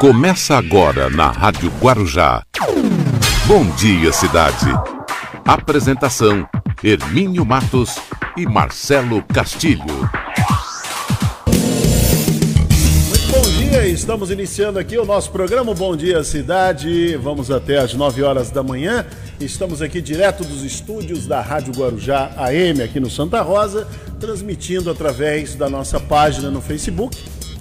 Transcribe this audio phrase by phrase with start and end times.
[0.00, 2.42] Começa agora na Rádio Guarujá.
[3.46, 4.66] Bom dia, cidade.
[5.42, 6.46] Apresentação:
[6.84, 7.96] Hermínio Matos
[8.36, 10.10] e Marcelo Castilho.
[13.08, 17.16] Muito bom dia, estamos iniciando aqui o nosso programa Bom Dia Cidade.
[17.16, 19.06] Vamos até às 9 horas da manhã.
[19.40, 23.88] Estamos aqui direto dos estúdios da Rádio Guarujá AM aqui no Santa Rosa,
[24.20, 27.16] transmitindo através da nossa página no Facebook.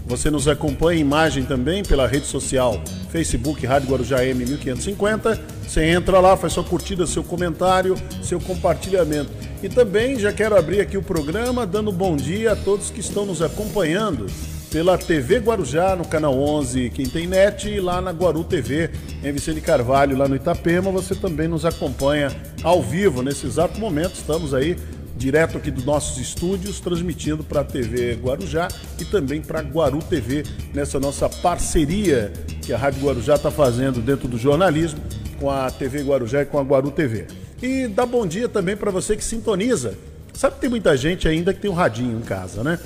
[0.08, 5.40] Você nos acompanha em imagem também pela rede social Facebook Rádio Guarujá AM 1550.
[5.68, 9.32] Você entra lá, faz sua curtida, seu comentário, seu compartilhamento.
[9.64, 13.26] E também já quero abrir aqui o programa dando bom dia a todos que estão
[13.26, 14.28] nos acompanhando
[14.76, 18.92] pela TV Guarujá, no canal 11, quem tem net, e lá na Guaru TV,
[19.24, 22.30] em Vicente Carvalho, lá no Itapema, você também nos acompanha
[22.62, 24.16] ao vivo nesse exato momento.
[24.16, 24.76] Estamos aí
[25.16, 28.68] direto aqui dos nossos estúdios, transmitindo para a TV Guarujá
[29.00, 30.44] e também para Guaru TV,
[30.74, 35.00] nessa nossa parceria que a Rádio Guarujá está fazendo dentro do jornalismo
[35.40, 37.28] com a TV Guarujá e com a Guaru TV.
[37.62, 39.96] E dá bom dia também para você que sintoniza.
[40.34, 42.78] Sabe que tem muita gente ainda que tem um radinho em casa, né?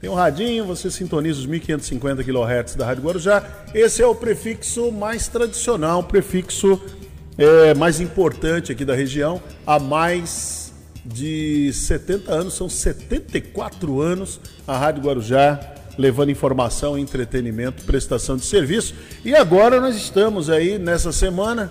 [0.00, 3.42] Tem um radinho, você sintoniza os 1550 kHz da Rádio Guarujá.
[3.74, 6.80] Esse é o prefixo mais tradicional, o prefixo
[7.38, 10.65] é, mais importante aqui da região, há mais
[11.06, 18.94] de 70 anos, são 74 anos a Rádio Guarujá levando informação, entretenimento, prestação de serviço.
[19.24, 21.70] E agora nós estamos aí nessa semana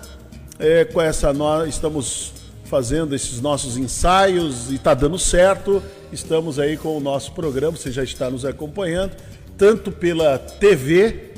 [0.58, 2.32] é, com essa nós estamos
[2.64, 5.82] fazendo esses nossos ensaios e está dando certo.
[6.12, 9.12] Estamos aí com o nosso programa, você já está nos acompanhando,
[9.56, 11.32] tanto pela TV,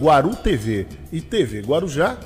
[0.00, 2.16] Guaru TV e TV Guarujá,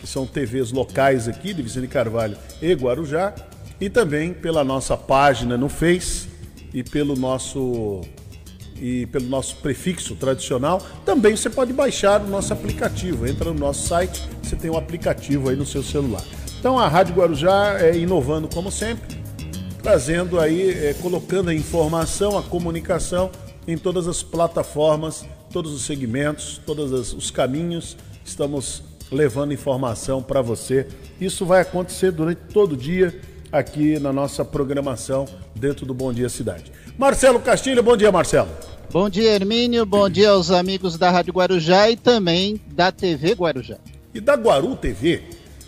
[0.00, 3.34] que são TVs locais aqui de Vicente Carvalho e Guarujá,
[3.80, 6.28] e também pela nossa página no Face
[6.72, 8.02] e pelo nosso
[8.80, 13.26] e pelo nosso prefixo tradicional, também você pode baixar o nosso aplicativo.
[13.26, 16.22] Entra no nosso site, você tem um aplicativo aí no seu celular.
[16.60, 19.20] Então a Rádio Guarujá é inovando como sempre,
[19.82, 23.32] trazendo aí, é, colocando a informação, a comunicação
[23.66, 27.96] em todas as plataformas, todos os segmentos, todos os caminhos.
[28.24, 30.86] Estamos levando informação para você.
[31.20, 36.28] Isso vai acontecer durante todo o dia aqui na nossa programação dentro do Bom Dia
[36.28, 36.72] Cidade.
[36.96, 38.48] Marcelo Castilho, bom dia, Marcelo.
[38.90, 39.84] Bom dia, Hermínio.
[39.84, 43.76] Bom dia aos amigos da Rádio Guarujá e também da TV Guarujá.
[44.14, 45.22] E da Guaru TV,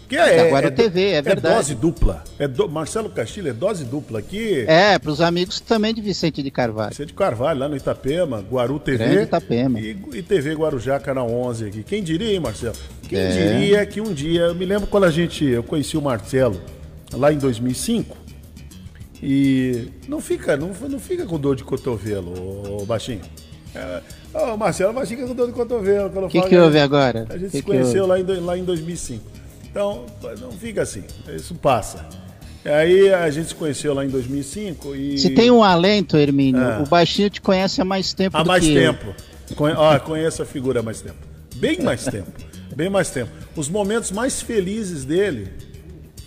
[0.09, 1.55] que é, é, da Guaru é, TV, é verdade.
[1.55, 2.25] É dose dupla.
[2.39, 4.65] É do, Marcelo Castilho é dose dupla aqui.
[4.67, 6.91] É, para os amigos também de Vicente de Carvalho.
[6.91, 9.05] Vicente de Carvalho, lá no Itapema, Guaru TV.
[9.05, 9.79] Grande Itapema.
[9.79, 11.83] E, e TV Guarujá, canal 11 aqui.
[11.85, 12.75] Quem diria, hein, Marcelo?
[13.07, 13.29] Quem é.
[13.29, 16.61] diria que um dia, eu me lembro quando a gente, eu conheci o Marcelo
[17.13, 18.17] lá em 2005,
[19.23, 23.21] e não fica, não, não fica com dor de cotovelo, ô, baixinho.
[23.75, 24.01] É,
[24.57, 26.27] Marcelo, mas fica com dor de cotovelo.
[26.27, 27.27] O que, que houve agora?
[27.29, 29.23] A gente que se conheceu lá em, lá em 2005.
[29.71, 30.07] Então,
[30.41, 31.05] não fica assim,
[31.35, 32.09] isso passa.
[32.65, 35.19] Aí a gente se conheceu lá em 2005 e...
[35.19, 36.81] Se tem um alento, Hermínio, é.
[36.81, 39.15] o baixinho te conhece há mais tempo há mais tempo.
[39.55, 39.75] Conhe...
[39.79, 41.17] Ah, conheço a figura há mais tempo.
[41.57, 42.31] Bem mais tempo.
[42.77, 43.31] Bem mais tempo.
[43.57, 45.49] Os momentos mais felizes dele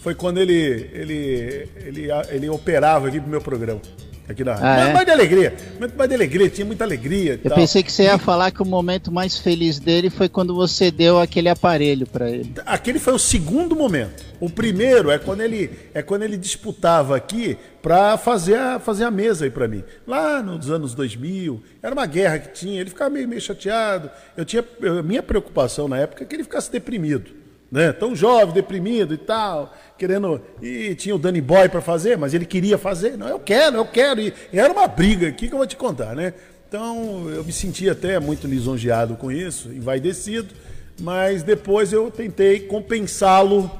[0.03, 3.79] foi quando ele, ele, ele, ele operava aqui pro meu programa.
[4.27, 4.67] Aqui na rádio.
[4.67, 4.93] Ah, mais, é?
[4.93, 5.55] mais de alegria.
[5.79, 7.39] Muito mais de alegria, tinha muita alegria.
[7.41, 7.57] Eu tal.
[7.57, 11.19] pensei que você ia falar que o momento mais feliz dele foi quando você deu
[11.19, 12.53] aquele aparelho para ele.
[12.65, 14.25] Aquele foi o segundo momento.
[14.41, 19.11] O primeiro é quando ele, é quando ele disputava aqui para fazer a, fazer a
[19.11, 19.83] mesa aí para mim.
[20.05, 24.09] Lá nos anos 2000, era uma guerra que tinha, ele ficava meio, meio chateado.
[24.35, 27.42] Eu tinha, eu, minha preocupação na época é que ele ficasse deprimido
[27.73, 27.91] né?
[27.91, 30.39] Tão jovem, deprimido e tal, querendo.
[30.61, 33.17] E tinha o Danny Boy para fazer, mas ele queria fazer.
[33.17, 34.21] Não, eu quero, eu quero.
[34.21, 36.35] E, era uma briga aqui que eu vou te contar, né?
[36.69, 40.53] Então eu me senti até muito lisonjeado com isso, envaidecido,
[41.01, 43.71] mas depois eu tentei compensá-lo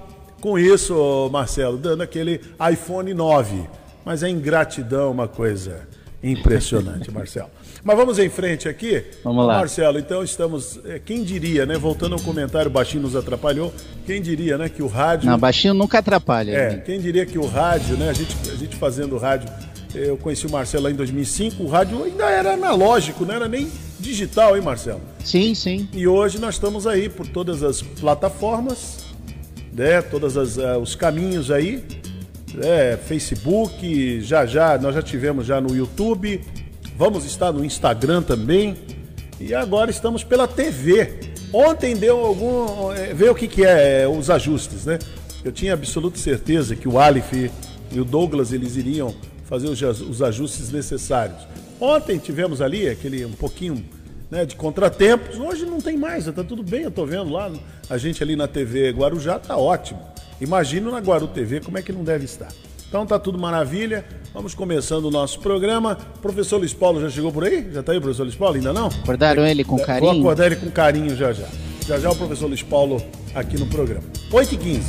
[0.42, 3.70] com isso, Marcelo, dando aquele iPhone 9.
[4.04, 5.88] Mas a ingratidão é uma coisa
[6.24, 7.52] impressionante, Marcelo.
[7.84, 9.04] Mas vamos em frente aqui.
[9.24, 9.58] Vamos lá.
[9.60, 10.80] Marcelo, então estamos.
[10.86, 11.78] é, Quem diria, né?
[11.78, 13.74] Voltando ao comentário, o baixinho nos atrapalhou.
[14.06, 14.68] Quem diria, né?
[14.70, 15.30] Que o rádio.
[15.30, 16.52] Não, baixinho nunca atrapalha.
[16.52, 16.84] É, Hermínio.
[16.86, 18.10] quem diria que o rádio, né?
[18.10, 19.50] A gente, a gente fazendo rádio.
[19.96, 21.64] eh, Eu conheci o Marcelo lá em 2005.
[21.64, 25.02] O rádio ainda era analógico, não era nem digital, hein, Marcelo?
[25.24, 25.88] Sim, sim.
[25.94, 29.06] E hoje nós estamos aí por todas as plataformas,
[29.74, 30.02] né?
[30.02, 30.36] Todos
[30.82, 31.84] os caminhos aí.
[32.62, 36.40] É, Facebook, já já, nós já tivemos já no YouTube,
[37.04, 38.78] vamos estar no Instagram também.
[39.38, 41.34] E agora estamos pela TV.
[41.52, 42.94] Ontem deu algum.
[42.94, 45.00] é, Vê o que, que é, é, os ajustes, né?
[45.44, 47.34] Eu tinha absoluta certeza que o Aleph
[47.92, 49.14] e o Douglas eles iriam
[49.44, 51.46] fazer os, os ajustes necessários.
[51.78, 53.84] Ontem tivemos ali aquele um pouquinho
[54.32, 55.38] né, de contratempos.
[55.38, 57.52] Hoje não tem mais, está tudo bem, eu estou vendo lá.
[57.90, 60.00] A gente ali na TV Guarujá está ótimo.
[60.40, 62.48] Imagino na Guaru TV como é que não deve estar.
[62.94, 64.06] Então tá tudo maravilha.
[64.36, 65.98] Vamos começando o nosso programa.
[66.22, 67.68] Professor Luiz Paulo já chegou por aí?
[67.74, 68.56] Já está aí, professor Luiz Paulo?
[68.56, 68.86] Ainda não?
[68.86, 70.12] Acordaram ele com carinho?
[70.12, 71.48] Vou acordar ele com carinho já já.
[71.88, 73.04] Já já o professor Luiz Paulo
[73.34, 74.04] aqui no programa.
[74.32, 74.84] 8h15.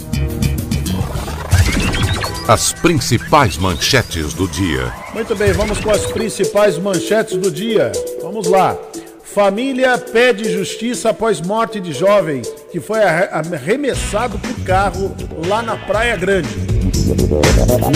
[2.46, 4.92] As principais manchetes do dia.
[5.14, 7.90] Muito bem, vamos com as principais manchetes do dia.
[8.20, 8.76] Vamos lá.
[9.22, 15.16] Família pede justiça após morte de jovem que foi arremessado por carro
[15.48, 16.73] lá na Praia Grande.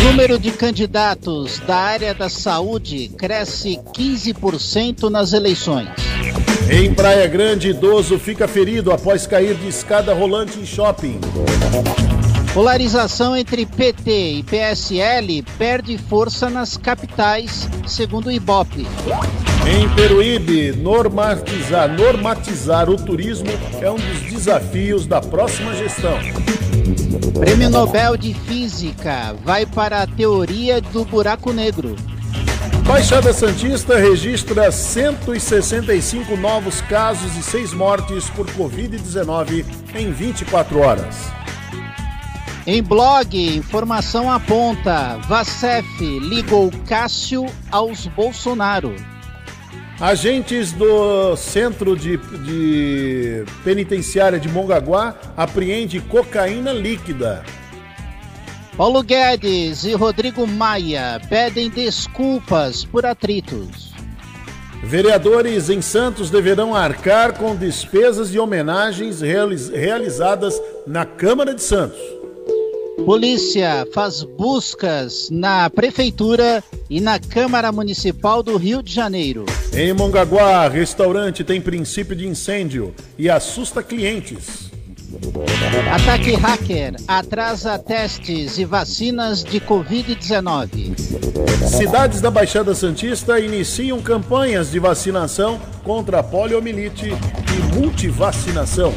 [0.05, 5.89] Número de candidatos da área da saúde cresce 15% nas eleições.
[6.71, 11.19] Em Praia Grande, idoso fica ferido após cair de escada rolante em shopping.
[12.53, 18.87] Polarização entre PT e PSL perde força nas capitais, segundo o Ibope.
[19.67, 23.49] Em Peruíbe, normatizar, normatizar o turismo
[23.81, 26.19] é um dos desafios da próxima gestão.
[27.39, 31.97] Prêmio Nobel de Física vai para a teoria do buraco negro.
[32.87, 39.65] Baixada Santista registra 165 novos casos e 6 mortes por Covid-19
[39.95, 41.17] em 24 horas.
[42.67, 45.87] Em blog, informação aponta: Vacef
[46.21, 48.95] ligou Cássio aos Bolsonaro.
[50.01, 57.45] Agentes do Centro de, de Penitenciária de Mongaguá apreende cocaína líquida.
[58.77, 63.93] Paulo Guedes e Rodrigo Maia pedem desculpas por atritos.
[64.85, 71.99] Vereadores em Santos deverão arcar com despesas e homenagens realiz realizadas na Câmara de Santos.
[73.05, 79.47] Polícia faz buscas na Prefeitura e na Câmara Municipal do Rio de Janeiro.
[79.73, 84.69] Em Mongaguá, restaurante tem princípio de incêndio e assusta clientes.
[85.91, 90.99] Ataque hacker atrasa testes e vacinas de Covid-19.
[91.67, 98.93] Cidades da Baixada Santista iniciam campanhas de vacinação contra a poliomielite e multivacinação.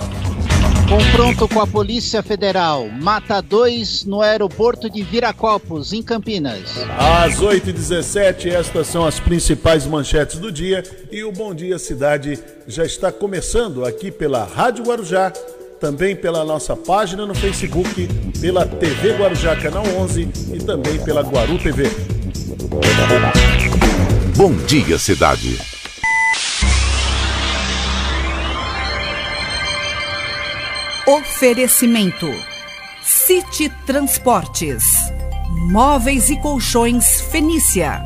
[0.91, 2.89] Confronto com a Polícia Federal.
[2.89, 6.75] Mata dois no aeroporto de Viracopos, em Campinas.
[6.99, 10.83] Às 8h17, estas são as principais manchetes do dia.
[11.09, 15.31] E o Bom Dia Cidade já está começando aqui pela Rádio Guarujá,
[15.79, 18.09] também pela nossa página no Facebook,
[18.41, 21.89] pela TV Guarujá Canal 11 e também pela Guaru TV.
[24.35, 25.70] Bom Dia Cidade.
[31.07, 32.27] Oferecimento:
[33.01, 34.83] City Transportes,
[35.71, 38.03] Móveis e Colchões Fenícia,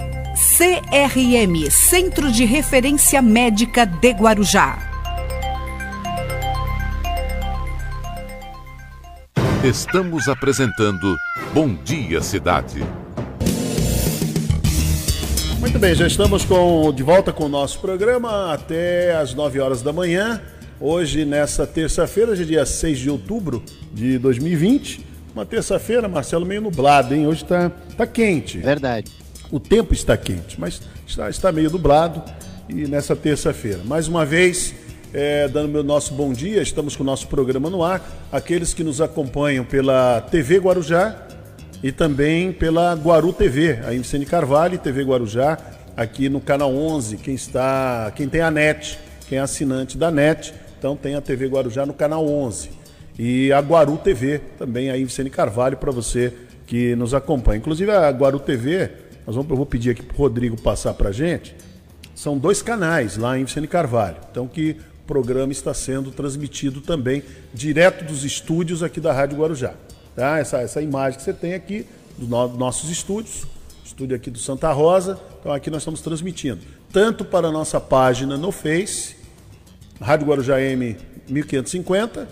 [0.57, 4.79] CRM Centro de Referência Médica de Guarujá.
[9.61, 11.17] Estamos apresentando
[11.53, 12.81] Bom Dia Cidade.
[15.59, 19.81] Muito bem, já estamos com, de volta com o nosso programa até às 9 horas
[19.81, 20.41] da manhã.
[20.79, 23.63] Hoje, nessa terça-feira, dia 6 de outubro
[23.93, 25.05] de 2020.
[25.33, 27.25] Uma terça-feira, Marcelo, meio nublado, hein?
[27.27, 28.57] Hoje está tá quente.
[28.57, 29.09] Verdade.
[29.49, 32.21] O tempo está quente, mas está, está meio nublado.
[32.67, 34.75] E nessa terça-feira, mais uma vez,
[35.13, 38.01] é, dando meu nosso bom dia, estamos com o nosso programa no ar.
[38.29, 41.25] Aqueles que nos acompanham pela TV Guarujá
[41.81, 45.57] e também pela Guaru TV, a Vicente Carvalho e TV Guarujá,
[45.95, 47.15] aqui no canal 11.
[47.15, 50.53] Quem está, quem tem a NET, quem é assinante da NET,
[50.85, 52.69] então tem a TV Guarujá no canal 11.
[53.17, 56.31] E a Guaru TV, também aí Vicente Carvalho, para você
[56.67, 57.57] que nos acompanha.
[57.57, 58.91] Inclusive a Guaru TV,
[59.25, 61.55] nós vamos, eu vou pedir aqui para o Rodrigo passar para gente.
[62.13, 64.17] São dois canais lá em Vicente Carvalho.
[64.29, 69.73] Então que o programa está sendo transmitido também direto dos estúdios aqui da Rádio Guarujá.
[70.15, 70.37] Tá?
[70.37, 73.47] Essa, essa imagem que você tem aqui dos no, nossos estúdios,
[73.83, 75.19] estúdio aqui do Santa Rosa.
[75.39, 76.61] Então aqui nós estamos transmitindo
[76.91, 79.14] tanto para a nossa página no Face
[80.01, 80.97] Rádio Guarujá M
[81.29, 82.27] 1550,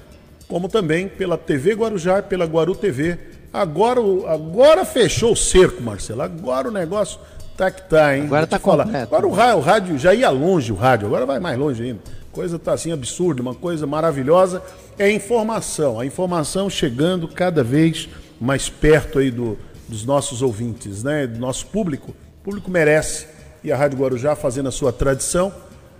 [0.47, 3.17] como também pela TV Guarujá e pela Guaru TV.
[3.51, 6.21] Agora, agora fechou o cerco, Marcelo.
[6.21, 7.19] Agora o negócio
[7.55, 8.23] tá que tá, hein?
[8.23, 8.87] Agora tá falar.
[8.95, 11.99] Agora o rádio, o rádio já ia longe, o rádio, agora vai mais longe ainda.
[12.31, 14.61] Coisa tá assim absurda, uma coisa maravilhosa.
[14.97, 18.09] É informação, a informação chegando cada vez
[18.41, 21.27] mais perto aí do, dos nossos ouvintes, né?
[21.27, 22.11] Do nosso público.
[22.41, 23.27] O público merece.
[23.63, 25.53] E a Rádio Guarujá fazendo a sua tradição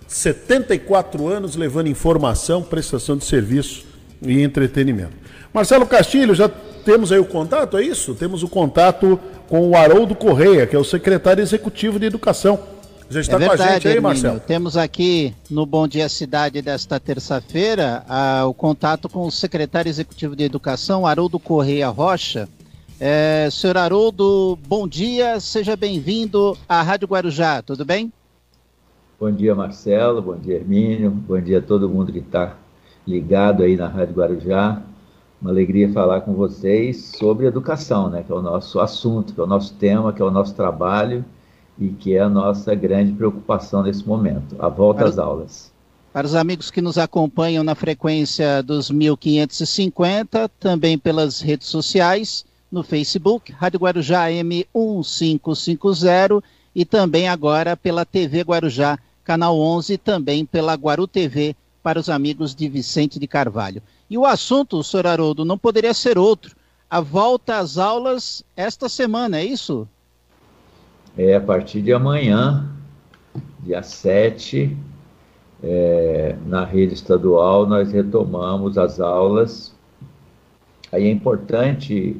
[0.06, 3.84] 74 anos levando informação, prestação de serviço
[4.22, 5.12] e entretenimento.
[5.52, 8.14] Marcelo Castilho, já temos aí o contato, é isso?
[8.14, 9.18] Temos o contato
[9.48, 12.58] com o Haroldo Correia, que é o secretário executivo de Educação
[13.08, 14.02] Já está é verdade, com a gente aí, Hermínio.
[14.02, 14.40] Marcelo?
[14.40, 18.04] Temos aqui no Bom Dia Cidade desta terça-feira
[18.46, 22.48] o contato com o secretário executivo de Educação, Haroldo Correia Rocha.
[23.00, 28.12] É, senhor Haroldo, bom dia, seja bem-vindo à Rádio Guarujá, tudo bem?
[29.24, 32.58] Bom dia, Marcelo, bom dia, Hermínio, bom dia a todo mundo que está
[33.06, 34.82] ligado aí na Rádio Guarujá.
[35.40, 39.42] Uma alegria falar com vocês sobre educação, né, que é o nosso assunto, que é
[39.42, 41.24] o nosso tema, que é o nosso trabalho
[41.78, 45.72] e que é a nossa grande preocupação nesse momento, a volta para, às aulas.
[46.12, 52.82] Para os amigos que nos acompanham na frequência dos 1550, também pelas redes sociais, no
[52.82, 56.42] Facebook, Rádio Guarujá M1550
[56.74, 62.54] e também agora pela TV Guarujá, canal 11, também pela Guaru TV, para os amigos
[62.54, 63.82] de Vicente de Carvalho.
[64.08, 66.54] E o assunto, senhor Haroldo, não poderia ser outro.
[66.88, 69.88] A volta às aulas esta semana, é isso?
[71.16, 72.68] É, a partir de amanhã,
[73.60, 74.76] dia 7,
[75.62, 79.74] é, na rede estadual, nós retomamos as aulas.
[80.92, 82.16] Aí é importante,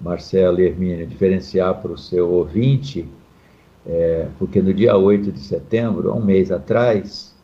[0.00, 3.06] Marcelo e Hermínia, diferenciar para o seu ouvinte,
[3.86, 7.34] é, porque no dia 8 de setembro, um mês atrás,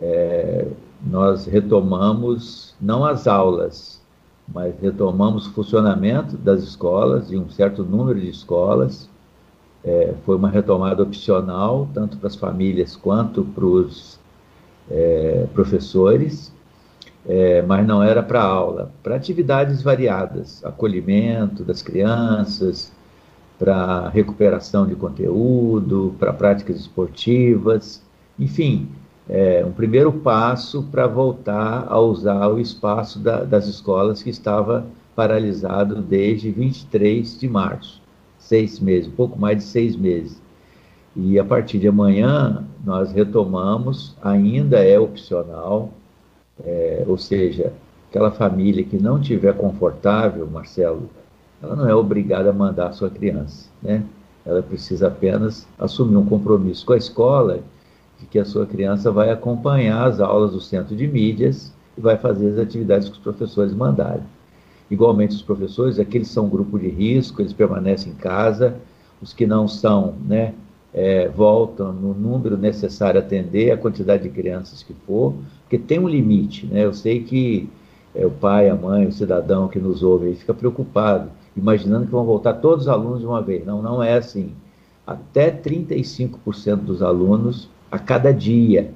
[0.00, 0.66] é,
[1.04, 4.00] nós retomamos não as aulas,
[4.52, 9.08] mas retomamos o funcionamento das escolas, de um certo número de escolas.
[9.84, 14.18] É, foi uma retomada opcional, tanto para as famílias quanto para os
[14.90, 16.52] é, professores,
[17.26, 22.90] é, mas não era para aula, para atividades variadas, acolhimento das crianças,
[23.58, 28.02] para recuperação de conteúdo, para práticas esportivas,
[28.38, 28.88] enfim,
[29.28, 34.86] é, um primeiro passo para voltar a usar o espaço da, das escolas que estava
[35.14, 38.00] paralisado desde 23 de março,
[38.38, 40.40] seis meses, pouco mais de seis meses.
[41.16, 45.90] E a partir de amanhã nós retomamos, ainda é opcional,
[46.64, 47.72] é, ou seja,
[48.08, 51.10] aquela família que não tiver confortável, Marcelo,
[51.62, 54.02] ela não é obrigada a mandar a sua criança, né?
[54.44, 57.60] Ela precisa apenas assumir um compromisso com a escola
[58.18, 62.16] de que a sua criança vai acompanhar as aulas do centro de mídias e vai
[62.16, 64.22] fazer as atividades que os professores mandarem.
[64.90, 68.76] Igualmente, os professores, aqueles são um grupo de risco, eles permanecem em casa,
[69.20, 70.54] os que não são, né,
[70.94, 76.08] é, voltam no número necessário atender a quantidade de crianças que for, porque tem um
[76.08, 76.84] limite, né?
[76.84, 77.68] Eu sei que
[78.14, 82.24] é, o pai, a mãe, o cidadão que nos ouve fica preocupado, imaginando que vão
[82.24, 83.64] voltar todos os alunos de uma vez.
[83.64, 84.52] Não, não é assim.
[85.06, 88.92] Até 35% dos alunos a cada dia.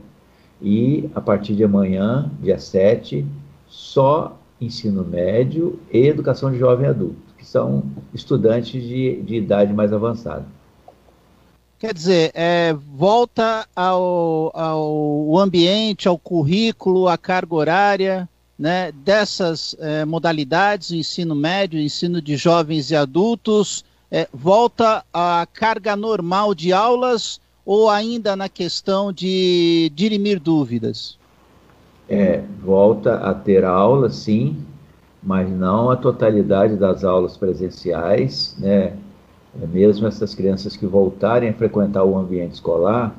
[0.61, 3.27] E a partir de amanhã, dia 7,
[3.67, 7.83] só ensino médio e educação de jovem adulto, que são
[8.15, 10.45] estudantes de, de idade mais avançada.
[11.79, 18.29] Quer dizer, é, volta ao, ao ambiente, ao currículo, à carga horária
[18.63, 25.97] né, dessas é, modalidades, ensino médio, ensino de jovens e adultos, é, volta à carga
[25.97, 31.19] normal de aulas ou ainda na questão de dirimir dúvidas?
[32.09, 34.65] É, volta a ter aula, sim,
[35.21, 38.93] mas não a totalidade das aulas presenciais, né?
[39.61, 43.13] É, mesmo essas crianças que voltarem a frequentar o ambiente escolar,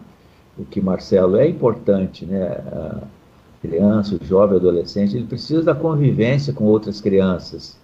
[0.57, 2.47] o que, Marcelo, é importante, né?
[2.71, 3.22] A
[3.63, 7.77] criança, o jovem, adolescente, ele precisa da convivência com outras crianças.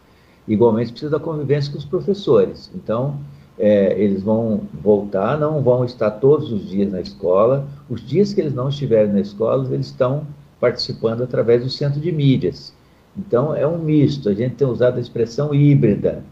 [0.46, 2.70] Igualmente, precisa da convivência com os professores.
[2.76, 3.18] Então,
[3.58, 7.66] é, eles vão voltar, não vão estar todos os dias na escola.
[7.90, 10.28] Os dias que eles não estiverem na escola, eles estão
[10.60, 12.74] participando através do centro de mídias.
[13.18, 14.28] Então, é um misto.
[14.28, 16.24] A gente tem usado a expressão híbrida.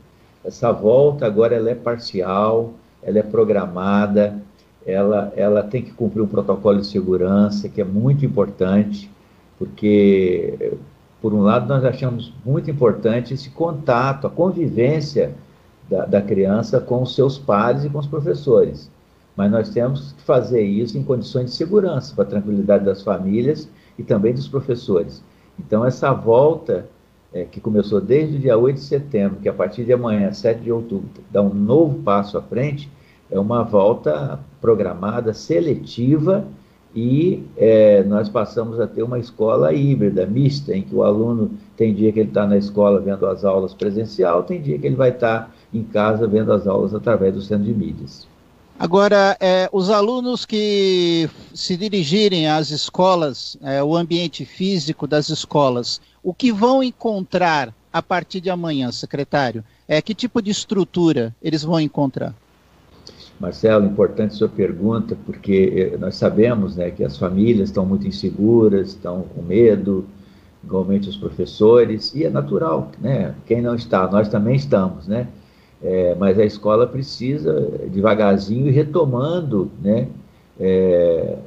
[0.44, 4.42] Essa volta agora ela é parcial, ela é programada,
[4.86, 9.10] ela, ela tem que cumprir um protocolo de segurança, que é muito importante,
[9.58, 10.74] porque,
[11.22, 15.34] por um lado, nós achamos muito importante esse contato, a convivência
[15.90, 18.90] da, da criança com os seus pares e com os professores.
[19.36, 23.70] Mas nós temos que fazer isso em condições de segurança, para a tranquilidade das famílias
[23.98, 25.24] e também dos professores.
[25.60, 26.88] Então, essa volta,
[27.34, 30.62] é, que começou desde o dia 8 de setembro, que a partir de amanhã, 7
[30.62, 32.90] de outubro, dá um novo passo à frente,
[33.30, 36.46] é uma volta programada, seletiva,
[37.00, 41.94] e é, nós passamos a ter uma escola híbrida, mista, em que o aluno tem
[41.94, 45.10] dia que ele está na escola vendo as aulas presencial, tem dia que ele vai
[45.10, 48.26] estar tá em casa vendo as aulas através do centro de mídias.
[48.80, 56.02] Agora, é, os alunos que se dirigirem às escolas, é, o ambiente físico das escolas,
[56.24, 59.64] o que vão encontrar a partir de amanhã, secretário?
[59.88, 62.34] É, que tipo de estrutura eles vão encontrar?
[63.40, 68.90] Marcelo, importante sua pergunta, porque eh, nós sabemos né, que as famílias estão muito inseguras,
[68.90, 70.06] estão com medo,
[70.64, 73.34] igualmente os professores, e é natural, né?
[73.46, 75.28] Quem não está, nós também estamos, né?
[75.82, 77.54] É, mas a escola precisa,
[77.92, 80.08] devagarzinho, ir retomando né,
[80.60, 81.38] é,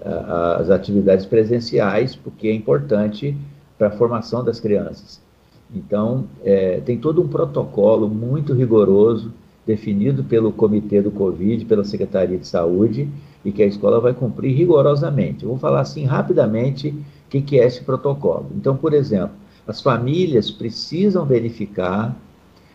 [0.61, 3.37] as atividades presenciais, porque é importante
[3.76, 5.20] para a formação das crianças.
[5.75, 9.32] Então, é, tem todo um protocolo muito rigoroso,
[9.67, 13.09] definido pelo Comitê do Covid, pela Secretaria de Saúde,
[13.45, 15.45] e que a escola vai cumprir rigorosamente.
[15.45, 18.47] Eu vou falar assim rapidamente o que, que é esse protocolo.
[18.57, 19.35] Então, por exemplo,
[19.67, 22.17] as famílias precisam verificar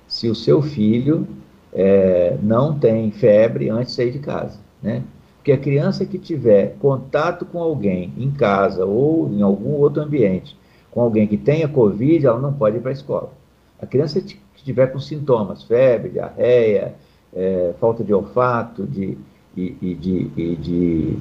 [0.07, 1.27] se o seu filho
[1.73, 5.03] é, não tem febre antes de sair de casa, né?
[5.37, 10.57] Porque a criança que tiver contato com alguém em casa ou em algum outro ambiente,
[10.89, 13.31] com alguém que tenha Covid, ela não pode ir para a escola.
[13.79, 14.23] A criança
[14.65, 16.95] tiver com sintomas, febre, diarreia,
[17.33, 19.17] é, falta de olfato, de,
[19.55, 21.17] e, e de, e de,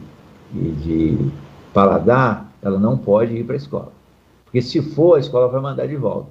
[0.54, 1.30] e de
[1.72, 3.92] paladar, ela não pode ir para a escola.
[4.44, 6.30] Porque se for, a escola vai mandar de volta.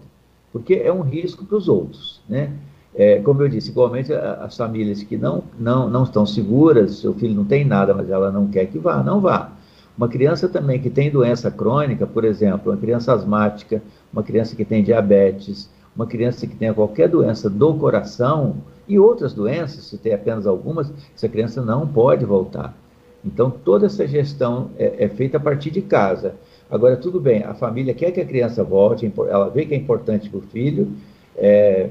[0.51, 2.51] Porque é um risco para os outros, né?
[2.95, 7.33] É, como eu disse, igualmente as famílias que não, não, não estão seguras, seu filho
[7.33, 9.51] não tem nada, mas ela não quer que vá, não vá.
[9.97, 14.63] Uma criança também que tem doença crônica, por exemplo, uma criança asmática, uma criança que
[14.63, 18.55] tem diabetes, uma criança que tenha qualquer doença do coração
[18.87, 22.75] e outras doenças, se tem apenas algumas, essa criança não pode voltar.
[23.23, 26.35] Então, toda essa gestão é, é feita a partir de casa.
[26.69, 30.29] Agora, tudo bem, a família quer que a criança volte, ela vê que é importante
[30.29, 30.91] para o filho,
[31.37, 31.89] é,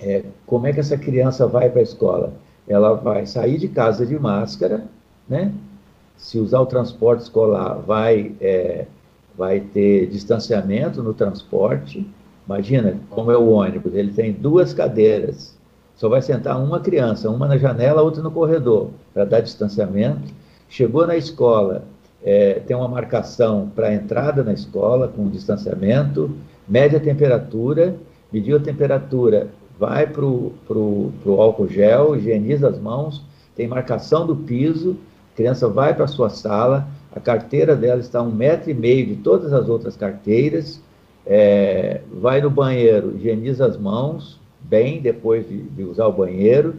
[0.00, 2.32] é, como é que essa criança vai para a escola?
[2.66, 4.84] Ela vai sair de casa de máscara,
[5.28, 5.52] né?
[6.16, 8.86] Se usar o transporte escolar, vai, é,
[9.36, 12.06] vai ter distanciamento no transporte.
[12.46, 15.56] Imagina como é o ônibus, ele tem duas cadeiras.
[15.96, 20.32] Só vai sentar uma criança, uma na janela, outra no corredor, para dar distanciamento.
[20.68, 21.84] Chegou na escola,
[22.24, 26.30] é, tem uma marcação para entrada na escola, com distanciamento,
[26.66, 27.94] mede a temperatura,
[28.32, 33.22] mediu a temperatura, vai para o álcool gel, higieniza as mãos,
[33.54, 34.96] tem marcação do piso,
[35.32, 38.74] a criança vai para a sua sala, a carteira dela está a um metro e
[38.74, 40.80] meio de todas as outras carteiras,
[41.26, 46.74] é, vai no banheiro, higieniza as mãos, bem depois de, de usar o banheiro,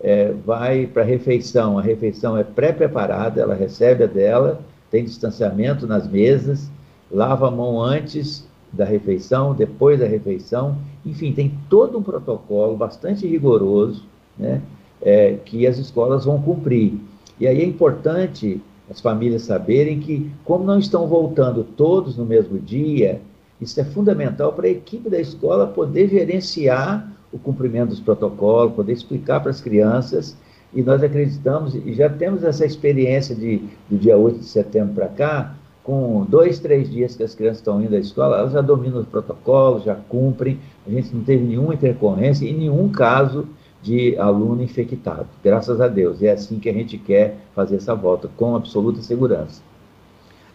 [0.00, 5.86] é, vai para a refeição, a refeição é pré-preparada, ela recebe a dela, tem distanciamento
[5.86, 6.70] nas mesas,
[7.10, 10.76] lava a mão antes da refeição, depois da refeição,
[11.06, 14.04] enfim, tem todo um protocolo bastante rigoroso,
[14.36, 14.60] né,
[15.00, 16.94] é, que as escolas vão cumprir.
[17.38, 22.58] E aí é importante as famílias saberem que, como não estão voltando todos no mesmo
[22.58, 23.20] dia,
[23.64, 28.92] isso é fundamental para a equipe da escola poder gerenciar o cumprimento dos protocolos, poder
[28.92, 30.36] explicar para as crianças.
[30.72, 35.08] E nós acreditamos, e já temos essa experiência de, do dia 8 de setembro para
[35.08, 39.00] cá, com dois, três dias que as crianças estão indo à escola, elas já dominam
[39.00, 43.46] os protocolos, já cumprem, a gente não teve nenhuma intercorrência e nenhum caso
[43.82, 46.22] de aluno infectado, graças a Deus.
[46.22, 49.62] E é assim que a gente quer fazer essa volta, com absoluta segurança.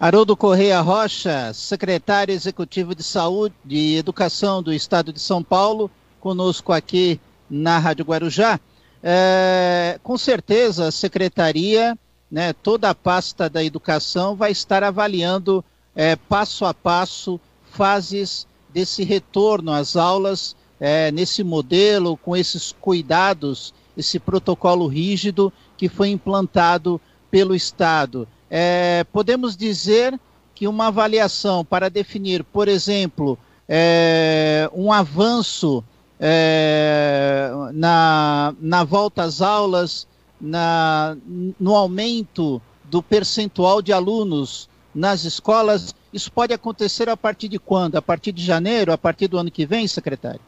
[0.01, 6.71] Haroldo Correia Rocha, secretário executivo de Saúde e Educação do Estado de São Paulo, conosco
[6.71, 8.57] aqui na Rádio Guarujá.
[9.03, 11.99] É, com certeza a secretaria
[12.31, 17.37] né, toda a pasta da educação vai estar avaliando é, passo a passo
[17.69, 25.89] fases desse retorno às aulas é, nesse modelo, com esses cuidados, esse protocolo rígido que
[25.89, 28.25] foi implantado pelo Estado.
[28.49, 30.19] É, podemos dizer
[30.55, 35.83] que uma avaliação para definir, por exemplo, é, um avanço
[36.19, 40.07] é, na, na volta às aulas
[40.39, 41.15] na,
[41.59, 47.95] no aumento do percentual de alunos nas escolas, isso pode acontecer a partir de quando?
[47.95, 50.41] A partir de janeiro, a partir do ano que vem, secretário?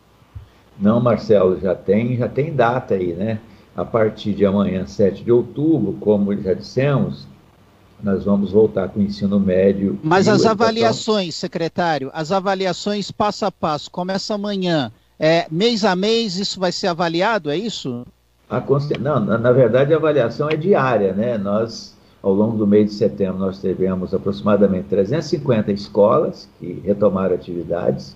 [0.80, 3.40] Não, Marcelo, já tem, já tem data aí, né?
[3.76, 7.28] A partir de amanhã, 7 de outubro, como já dissemos,
[8.04, 10.00] nós vamos voltar com o ensino médio.
[10.04, 14.92] Mas as avaliações, secretário, as avaliações passo a passo, começa amanhã.
[15.20, 18.06] É, mês a mês isso vai ser avaliado, é isso?
[19.00, 21.38] Não, na, na, verdade a avaliação é diária, né?
[21.38, 28.16] Nós, ao longo do mês de setembro, nós tivemos aproximadamente 350 escolas que retomaram atividades,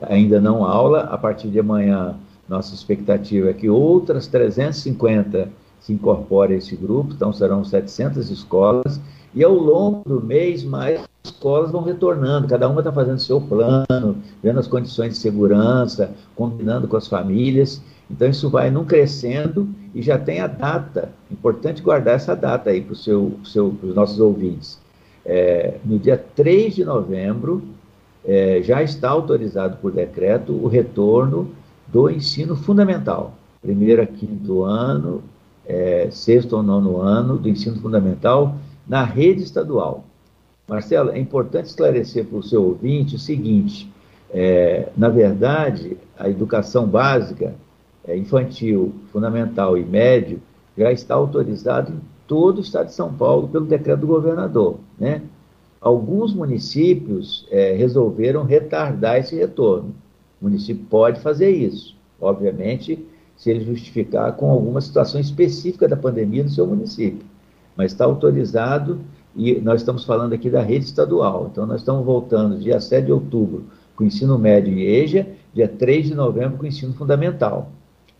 [0.00, 1.00] ainda não aula.
[1.02, 2.16] A partir de amanhã,
[2.48, 5.48] nossa expectativa é que outras 350
[5.80, 9.00] se incorporem a esse grupo, então serão 700 escolas,
[9.34, 14.16] e ao longo do mês, mais escolas vão retornando, cada uma está fazendo seu plano,
[14.42, 20.00] vendo as condições de segurança, combinando com as famílias, Então isso vai não crescendo e
[20.00, 21.10] já tem a data.
[21.30, 24.78] Importante guardar essa data aí para seu, seu, os nossos ouvintes.
[25.24, 27.62] É, no dia 3 de novembro,
[28.24, 31.50] é, já está autorizado por decreto o retorno
[31.88, 33.34] do ensino fundamental.
[33.60, 35.22] Primeiro a quinto ano,
[35.66, 40.04] é, sexto ou nono ano do ensino fundamental na rede estadual.
[40.68, 43.90] Marcelo, é importante esclarecer para o seu ouvinte o seguinte:
[44.30, 47.54] é, na verdade, a educação básica,
[48.06, 50.40] é, infantil, fundamental e médio
[50.76, 54.78] já está autorizado em todo o estado de São Paulo pelo decreto do governador.
[54.98, 55.22] Né?
[55.80, 59.94] Alguns municípios é, resolveram retardar esse retorno.
[60.40, 63.04] O município pode fazer isso, obviamente,
[63.36, 67.24] se ele justificar com alguma situação específica da pandemia no seu município.
[67.76, 69.00] Mas está autorizado
[69.34, 71.48] e nós estamos falando aqui da rede estadual.
[71.52, 75.68] Então, nós estamos voltando dia 7 de outubro com o ensino médio em EJA, dia
[75.68, 77.70] 3 de novembro com o ensino fundamental.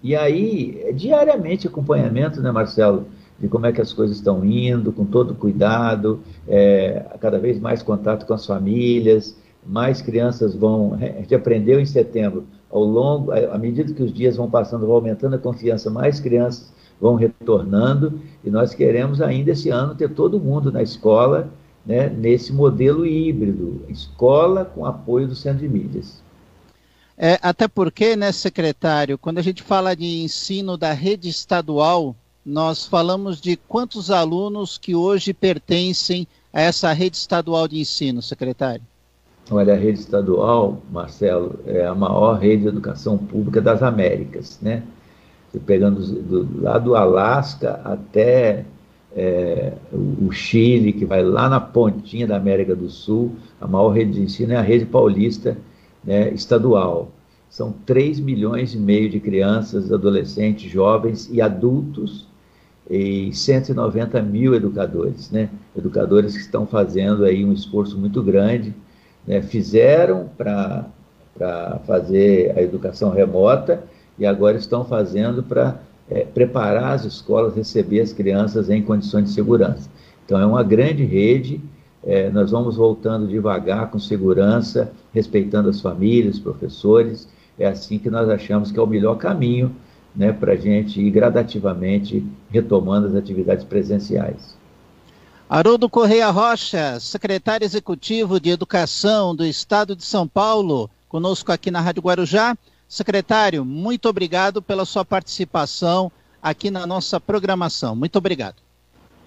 [0.03, 3.07] E aí, é diariamente acompanhamento, né, Marcelo,
[3.38, 7.83] de como é que as coisas estão indo, com todo cuidado, é, cada vez mais
[7.83, 10.95] contato com as famílias, mais crianças vão.
[10.95, 14.97] A gente aprendeu em setembro, ao longo, à medida que os dias vão passando, vão
[14.97, 20.40] aumentando a confiança, mais crianças vão retornando, e nós queremos ainda esse ano ter todo
[20.40, 21.50] mundo na escola,
[21.85, 26.22] né, nesse modelo híbrido, escola com apoio do centro de mídias.
[27.18, 32.87] É, até porque, né, secretário, quando a gente fala de ensino da rede estadual, nós
[32.87, 38.82] falamos de quantos alunos que hoje pertencem a essa rede estadual de ensino, secretário?
[39.50, 44.82] Olha, a rede estadual, Marcelo, é a maior rede de educação pública das Américas, né?
[45.64, 48.64] Pegando do, lá do Alasca até
[49.16, 54.12] é, o Chile, que vai lá na pontinha da América do Sul, a maior rede
[54.12, 55.57] de ensino é a rede paulista
[56.05, 57.11] né, estadual.
[57.49, 62.27] São 3 milhões e meio de crianças, adolescentes, jovens e adultos
[62.90, 65.49] e 190 mil educadores, né?
[65.77, 68.75] Educadores que estão fazendo aí um esforço muito grande,
[69.27, 69.40] né?
[69.40, 70.85] Fizeram para
[71.87, 73.83] fazer a educação remota
[74.18, 79.31] e agora estão fazendo para é, preparar as escolas, receber as crianças em condições de
[79.31, 79.88] segurança.
[80.24, 81.61] Então, é uma grande rede,
[82.05, 88.29] é, nós vamos voltando devagar, com segurança, respeitando as famílias, professores, é assim que nós
[88.29, 89.74] achamos que é o melhor caminho
[90.14, 94.57] né, para a gente ir gradativamente retomando as atividades presenciais.
[95.48, 101.81] Haroldo Correia Rocha, secretário executivo de Educação do Estado de São Paulo, conosco aqui na
[101.81, 102.57] Rádio Guarujá.
[102.88, 106.11] Secretário, muito obrigado pela sua participação
[106.42, 107.96] aqui na nossa programação.
[107.96, 108.57] Muito obrigado.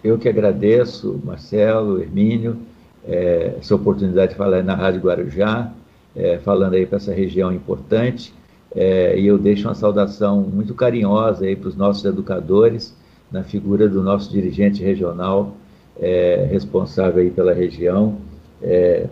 [0.03, 2.57] Eu que agradeço, Marcelo, Hermínio,
[3.05, 5.71] é, essa oportunidade de falar na Rádio Guarujá,
[6.15, 8.33] é, falando aí para essa região importante.
[8.73, 12.95] É, e eu deixo uma saudação muito carinhosa aí para os nossos educadores,
[13.31, 15.55] na figura do nosso dirigente regional
[15.99, 18.17] é, responsável aí pela região,
[18.61, 19.07] é,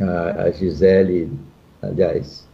[0.00, 1.30] a, a, Gisele,
[1.80, 2.46] aliás,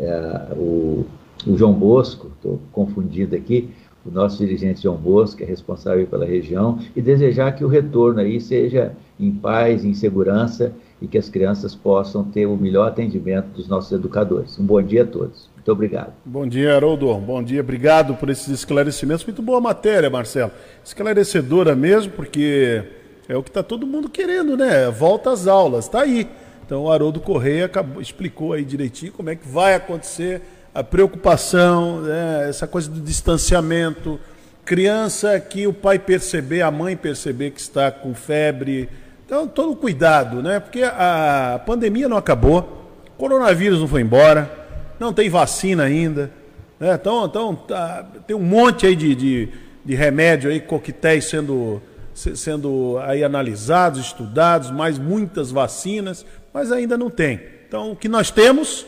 [0.00, 1.04] é, o,
[1.46, 3.68] o, João Bosco, estou confundido aqui,
[4.04, 8.20] o nosso dirigente João Bosco, que é responsável pela região, e desejar que o retorno
[8.20, 13.48] aí seja em paz, em segurança e que as crianças possam ter o melhor atendimento
[13.48, 14.58] dos nossos educadores.
[14.58, 15.50] Um bom dia a todos.
[15.54, 16.12] Muito obrigado.
[16.24, 17.14] Bom dia, Haroldo.
[17.16, 19.24] Bom dia, obrigado por esses esclarecimentos.
[19.24, 20.50] Muito boa matéria, Marcelo.
[20.82, 22.82] Esclarecedora mesmo, porque
[23.28, 24.90] é o que está todo mundo querendo, né?
[24.90, 26.26] Volta às aulas, está aí.
[26.70, 30.40] Então o Haroldo Correia acabou, explicou aí direitinho como é que vai acontecer
[30.72, 32.46] a preocupação, né?
[32.48, 34.20] essa coisa do distanciamento.
[34.64, 38.88] Criança que o pai perceber, a mãe perceber que está com febre.
[39.26, 40.60] Então, todo cuidado, né?
[40.60, 44.60] Porque a pandemia não acabou, coronavírus não foi embora
[45.00, 46.30] não tem vacina ainda.
[46.78, 46.94] Né?
[46.94, 49.48] Então, então tá, tem um monte aí de, de,
[49.84, 51.82] de remédio aí, coquetéis sendo,
[52.14, 57.40] sendo aí analisados, estudados, mais muitas vacinas, mas ainda não tem.
[57.66, 58.84] Então, o que nós temos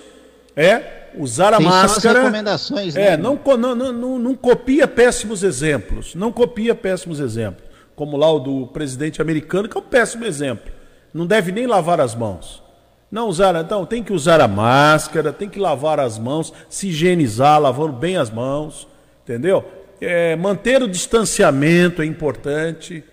[0.56, 2.20] é usar a tem máscara.
[2.20, 3.12] recomendações, né?
[3.12, 6.14] É, não, não, não, não copia péssimos exemplos.
[6.14, 7.64] Não copia péssimos exemplos.
[7.94, 10.72] Como lá o do presidente americano, que é um péssimo exemplo.
[11.12, 12.62] Não deve nem lavar as mãos.
[13.10, 17.60] Não usar, então tem que usar a máscara, tem que lavar as mãos, se higienizar,
[17.60, 18.88] lavando bem as mãos,
[19.22, 19.62] entendeu?
[20.00, 23.04] É, manter o distanciamento é importante.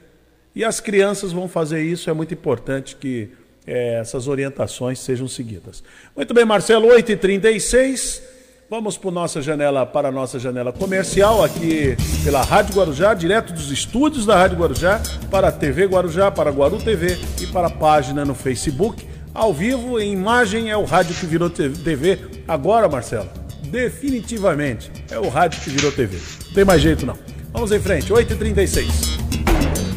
[0.55, 3.29] E as crianças vão fazer isso, é muito importante que
[3.69, 5.83] é, essas orientações sejam seguidas.
[6.15, 8.21] Muito bem, Marcelo, 8h36.
[8.69, 13.71] Vamos para nossa janela, para a nossa janela comercial aqui pela Rádio Guarujá, direto dos
[13.71, 15.01] estúdios da Rádio Guarujá,
[15.31, 19.53] para a TV Guarujá, para a Guaru TV e para a página no Facebook ao
[19.53, 22.19] vivo, em imagem, é o rádio que virou TV.
[22.47, 23.29] Agora, Marcelo,
[23.69, 24.91] Definitivamente.
[25.11, 26.17] É o rádio que virou TV.
[26.47, 27.17] Não tem mais jeito não.
[27.53, 28.87] Vamos em frente, 8h36.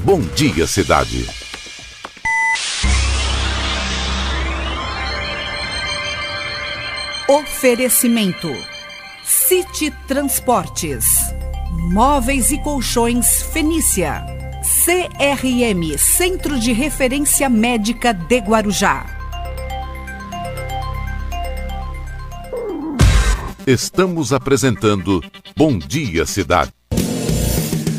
[0.05, 1.42] Bom dia, cidade.
[7.29, 8.53] Oferecimento:
[9.25, 11.05] City Transportes,
[11.71, 14.27] Móveis e Colchões Fenícia,
[14.85, 19.07] CRM Centro de Referência Médica de Guarujá.
[23.65, 25.23] Estamos apresentando
[25.57, 26.73] Bom Dia Cidade.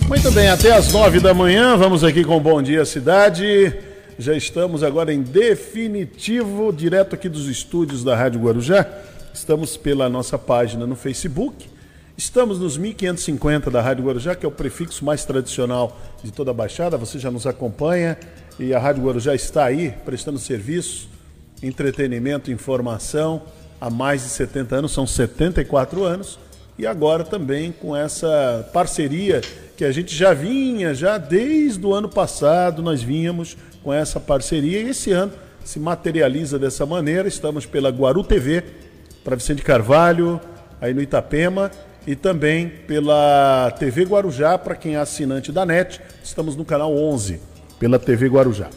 [0.09, 3.73] Muito bem, até às nove da manhã, vamos aqui com Bom Dia Cidade.
[4.19, 8.85] Já estamos agora em definitivo, direto aqui dos estúdios da Rádio Guarujá.
[9.33, 11.67] Estamos pela nossa página no Facebook.
[12.15, 16.53] Estamos nos 1550 da Rádio Guarujá, que é o prefixo mais tradicional de toda a
[16.53, 16.97] Baixada.
[16.97, 18.15] Você já nos acompanha
[18.59, 21.09] e a Rádio Guarujá está aí prestando serviço,
[21.63, 23.41] entretenimento, informação
[23.81, 26.37] há mais de 70 anos, são 74 anos.
[26.77, 29.41] E agora também com essa parceria
[29.75, 34.79] que a gente já vinha, já desde o ano passado, nós vínhamos com essa parceria
[34.81, 37.27] e esse ano se materializa dessa maneira.
[37.27, 38.63] Estamos pela Guaru TV,
[39.23, 40.39] para Vicente Carvalho,
[40.81, 41.71] aí no Itapema,
[42.05, 47.39] e também pela TV Guarujá, para quem é assinante da NET, estamos no canal 11,
[47.79, 48.69] pela TV Guarujá.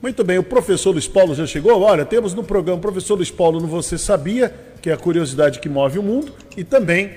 [0.00, 1.80] Muito bem, o professor Luiz Paulo já chegou?
[1.80, 5.58] Olha, temos no programa o professor Luiz Paulo no Você Sabia, que é a curiosidade
[5.58, 7.10] que move o mundo, e também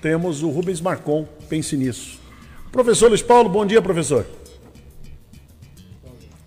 [0.00, 2.20] temos o Rubens Marcon, pense nisso.
[2.70, 4.26] Professor Luiz Paulo, bom dia, professor.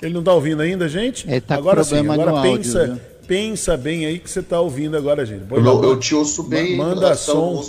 [0.01, 1.27] Ele não está ouvindo ainda, gente?
[1.27, 3.01] Ele tá agora com problema sim, agora pensa, áudio?
[3.27, 5.43] Pensa bem aí que você está ouvindo agora, gente.
[5.45, 7.61] Põe Eu, eu te ouço bem em Manda som.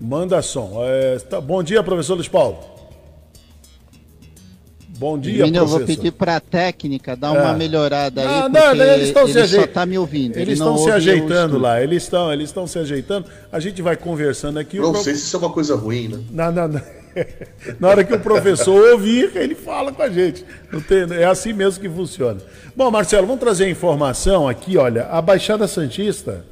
[0.00, 0.78] Manda som.
[0.84, 2.58] É, tá- Bom dia, professor Luiz Paulo.
[4.96, 5.78] Bom dia, Menino, eu professor.
[5.86, 7.56] vou pedir para a técnica dar uma É.
[7.56, 9.68] melhorada aí, Ah, porque não, não, eles estão se ele só ajeitando.
[9.68, 10.36] está me ouvindo.
[10.36, 13.26] Eles ele não estão se ajeitando lá, eles estão, eles estão se ajeitando.
[13.50, 14.78] A gente vai conversando aqui.
[14.78, 16.20] Não pro- sei se isso é uma coisa ruim, né?
[16.30, 16.80] Não, não, não.
[17.78, 20.44] Na hora que o professor ouvir, ele fala com a gente.
[20.88, 22.40] Tem- é assim mesmo que funciona.
[22.76, 24.76] Bom, Marcelo, vamos trazer a informação aqui.
[24.76, 26.44] Olha, a Baixada Santista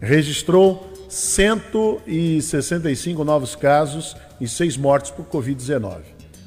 [0.00, 5.98] registrou 165 novos casos e seis mortes por Covid-19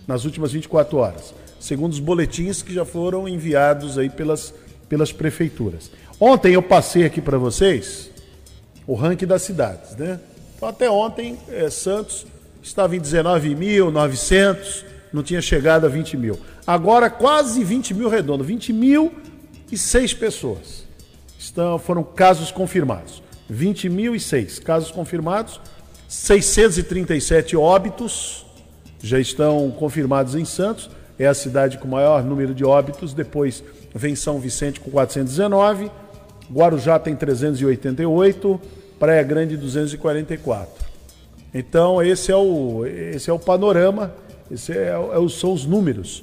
[0.08, 4.54] nas últimas 24 horas, segundo os boletins que já foram enviados aí pelas,
[4.88, 5.89] pelas prefeituras.
[6.20, 8.12] Ontem eu passei aqui para vocês
[8.86, 10.20] o ranking das cidades, né?
[10.56, 12.26] Então, até ontem, eh, Santos
[12.65, 16.39] estava em 19.900, não tinha chegado a 20 mil.
[16.65, 19.13] Agora, quase 20 mil redondo, 20 mil
[19.71, 19.78] e
[20.15, 20.84] pessoas.
[21.38, 23.21] Estão, foram casos confirmados.
[23.51, 25.62] 20.006 casos confirmados,
[26.08, 28.43] 637 óbitos
[28.99, 30.89] já estão confirmados em Santos.
[31.19, 33.13] É a cidade com maior número de óbitos.
[33.13, 35.91] Depois vem São Vicente com 419,
[36.51, 38.60] Guarujá tem 388,
[38.97, 40.85] Praia Grande 244.
[41.58, 44.13] Então esse é o, esse é o panorama,
[44.52, 46.22] esse é, é são os números.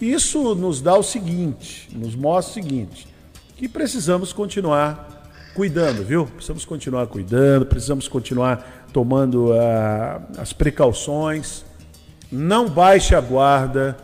[0.00, 3.08] Isso nos dá o seguinte, nos mostra o seguinte,
[3.56, 6.26] que precisamos continuar cuidando, viu?
[6.26, 11.64] Precisamos continuar cuidando, precisamos continuar tomando ah, as precauções.
[12.30, 13.96] Não baixe a guarda.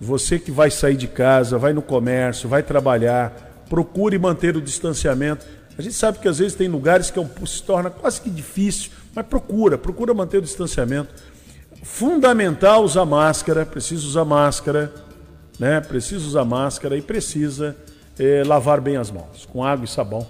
[0.00, 5.44] Você que vai sair de casa, vai no comércio, vai trabalhar, procure manter o distanciamento.
[5.76, 8.90] A gente sabe que às vezes tem lugares que é se torna quase que difícil,
[9.14, 11.14] mas procura, procura manter o distanciamento.
[11.82, 14.92] Fundamental usar máscara, precisa usar máscara,
[15.58, 15.80] né?
[15.80, 17.76] Precisa usar máscara e precisa
[18.18, 20.26] eh, lavar bem as mãos com água e sabão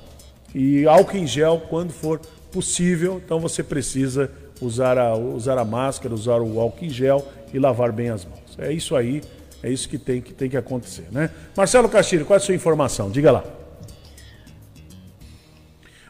[0.55, 2.21] e álcool em gel quando for
[2.53, 3.21] possível.
[3.25, 7.93] Então você precisa usar a, usar a máscara, usar o álcool em gel e lavar
[7.93, 8.41] bem as mãos.
[8.59, 9.23] É isso aí,
[9.63, 11.31] é isso que tem que, tem que acontecer, né?
[11.57, 13.11] Marcelo Castilho, qual é a sua informação?
[13.11, 13.45] Diga lá.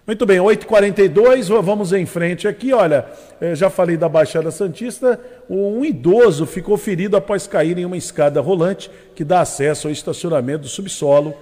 [0.06, 2.74] Muito bem, 8h42, v- vamos em frente aqui.
[2.74, 3.06] Olha,
[3.40, 5.18] eh, já falei da Baixada Santista.
[5.48, 10.62] Um idoso ficou ferido após cair em uma escada rolante que dá acesso ao estacionamento
[10.62, 11.34] do subsolo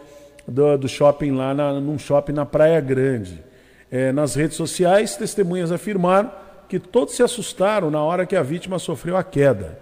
[0.47, 3.43] do, do shopping lá, na, num shopping na Praia Grande.
[3.91, 6.31] Eh, nas redes sociais, testemunhas afirmaram
[6.69, 9.77] que todos se assustaram na hora que a vítima sofreu a queda.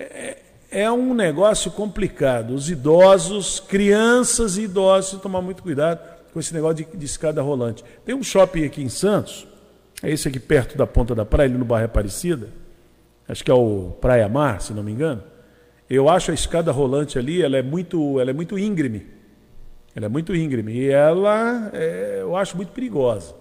[0.00, 0.36] É,
[0.70, 2.54] é um negócio complicado.
[2.54, 7.84] Os idosos, crianças e idosos, tomar muito cuidado com esse negócio de, de escada rolante.
[8.04, 9.46] Tem um shopping aqui em Santos,
[10.02, 12.48] é esse aqui perto da ponta da praia, ali no bairro Aparecida,
[13.28, 15.22] acho que é o Praia Mar, se não me engano.
[15.88, 19.06] Eu acho a escada rolante ali, ela é muito, ela é muito íngreme.
[19.94, 23.32] Ela é muito íngreme e ela é, eu acho muito perigosa.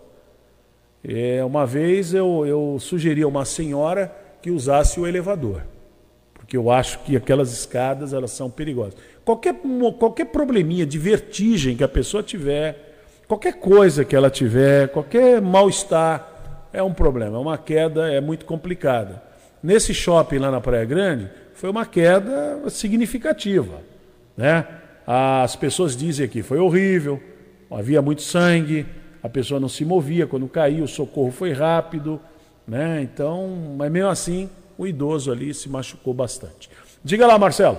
[1.04, 5.64] É, uma vez eu, eu sugeri a uma senhora que usasse o elevador,
[6.44, 8.96] porque eu acho que aquelas escadas elas são perigosas.
[9.24, 9.56] Qualquer,
[9.98, 12.98] qualquer probleminha de vertigem que a pessoa tiver,
[13.30, 18.44] qualquer coisa que ela tiver, qualquer mal-estar, é um problema, é uma queda, é muito
[18.44, 19.24] complicada.
[19.64, 23.80] Nesse shopping lá na Praia Grande, foi uma queda significativa.
[24.36, 24.68] Né?
[25.08, 27.24] As pessoas dizem aqui, foi horrível,
[27.72, 28.86] havia muito sangue,
[29.22, 32.20] a pessoa não se movia quando caiu, o socorro foi rápido,
[32.68, 33.02] né?
[33.02, 36.70] Então, mas mesmo assim, o idoso ali se machucou bastante.
[37.04, 37.78] Diga lá, Marcelo.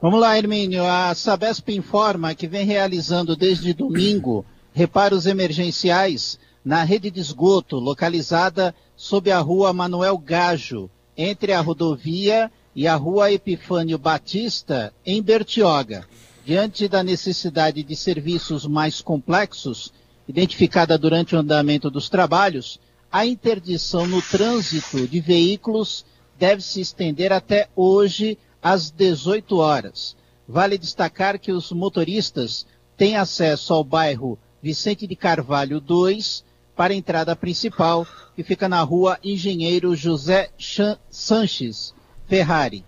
[0.00, 0.84] Vamos lá, Hermínio.
[0.84, 8.74] A Sabesp informa que vem realizando desde domingo reparos emergenciais na rede de esgoto localizada
[8.96, 16.06] sob a rua Manuel Gajo, entre a rodovia e a rua Epifânio Batista, em Bertioga.
[16.44, 19.92] Diante da necessidade de serviços mais complexos,
[20.28, 22.80] identificada durante o andamento dos trabalhos,
[23.12, 26.04] a interdição no trânsito de veículos
[26.44, 30.14] deve se estender até hoje às 18 horas.
[30.46, 32.66] Vale destacar que os motoristas
[32.98, 36.44] têm acesso ao bairro Vicente de Carvalho 2
[36.76, 40.50] para a entrada principal, que fica na rua Engenheiro José
[41.08, 41.94] Sanches
[42.28, 42.84] Ferrari.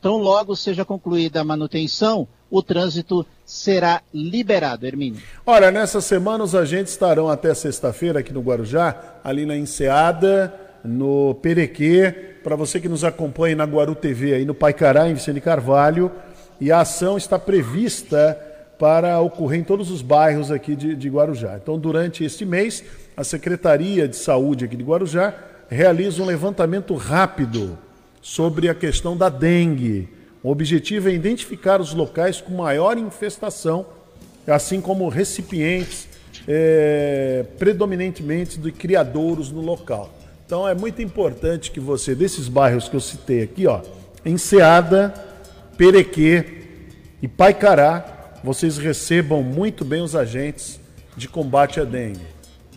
[0.00, 5.20] Tão logo seja concluída a manutenção, o trânsito será liberado, Hermínio.
[5.44, 11.34] Olha, nessa semana os agentes estarão até sexta-feira aqui no Guarujá, ali na Enseada, no
[11.42, 16.10] Perequê, para você que nos acompanha na Guaru TV, aí no Paicará, em Vicente Carvalho,
[16.60, 18.38] e a ação está prevista
[18.78, 21.58] para ocorrer em todos os bairros aqui de, de Guarujá.
[21.62, 22.82] Então, durante este mês,
[23.16, 25.34] a Secretaria de Saúde aqui de Guarujá
[25.68, 27.78] realiza um levantamento rápido
[28.22, 30.08] sobre a questão da dengue.
[30.42, 33.86] O objetivo é identificar os locais com maior infestação,
[34.46, 36.08] assim como recipientes
[36.48, 40.10] é, predominantemente de criadouros no local.
[40.50, 43.82] Então é muito importante que você, desses bairros que eu citei aqui, ó,
[44.26, 45.14] Enseada,
[45.76, 46.64] Perequê
[47.22, 50.80] e Paicará, vocês recebam muito bem os agentes
[51.16, 52.26] de combate à dengue,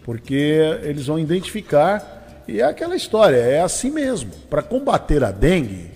[0.03, 4.29] porque eles vão identificar e é aquela história, é assim mesmo.
[4.51, 5.89] Para combater a dengue,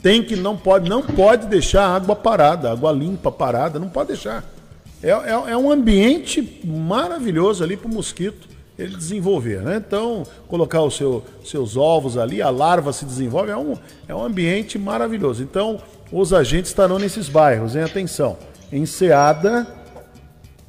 [0.00, 4.44] tem que não pode, não pode deixar água parada, água limpa parada, não pode deixar.
[5.02, 9.82] É, é, é um ambiente maravilhoso ali para o mosquito ele desenvolver, né?
[9.84, 14.22] Então, colocar os seu, seus ovos ali, a larva se desenvolve, é um, é um
[14.22, 15.42] ambiente maravilhoso.
[15.42, 15.80] Então,
[16.12, 18.38] os agentes estarão nesses bairros, em atenção.
[18.72, 19.66] Enseada,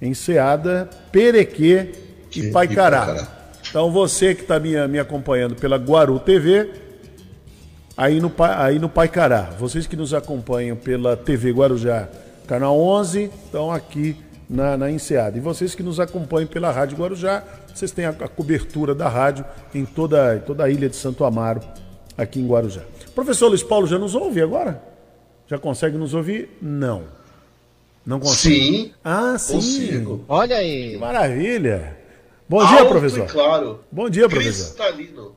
[0.02, 1.92] Enseada, Perequê
[2.36, 3.04] e Paicará.
[3.04, 3.28] E Paicará.
[3.70, 6.72] Então você que está me, me acompanhando pela Guaru TV,
[7.96, 9.52] aí no, aí no Paicará.
[9.60, 12.08] Vocês que nos acompanham pela TV Guarujá,
[12.48, 14.16] canal 11, estão aqui
[14.50, 15.38] na, na Enseada.
[15.38, 17.44] E vocês que nos acompanham pela Rádio Guarujá,
[17.80, 21.62] vocês têm a, a cobertura da rádio em toda, toda a ilha de Santo Amaro,
[22.18, 22.82] aqui em Guarujá.
[23.16, 24.84] Professor Luiz Paulo já nos ouve agora?
[25.48, 26.50] Já consegue nos ouvir?
[26.62, 27.06] Não.
[28.06, 28.56] Não consegue?
[28.56, 28.94] Sim.
[29.04, 29.54] Ah, sim.
[29.54, 30.26] Consigo.
[30.28, 30.92] Olha aí.
[30.92, 31.98] Que maravilha.
[32.48, 33.28] Bom dia, Alto professor.
[33.28, 33.80] claro.
[33.92, 34.76] Bom dia, professor.
[34.76, 35.36] Cristalino.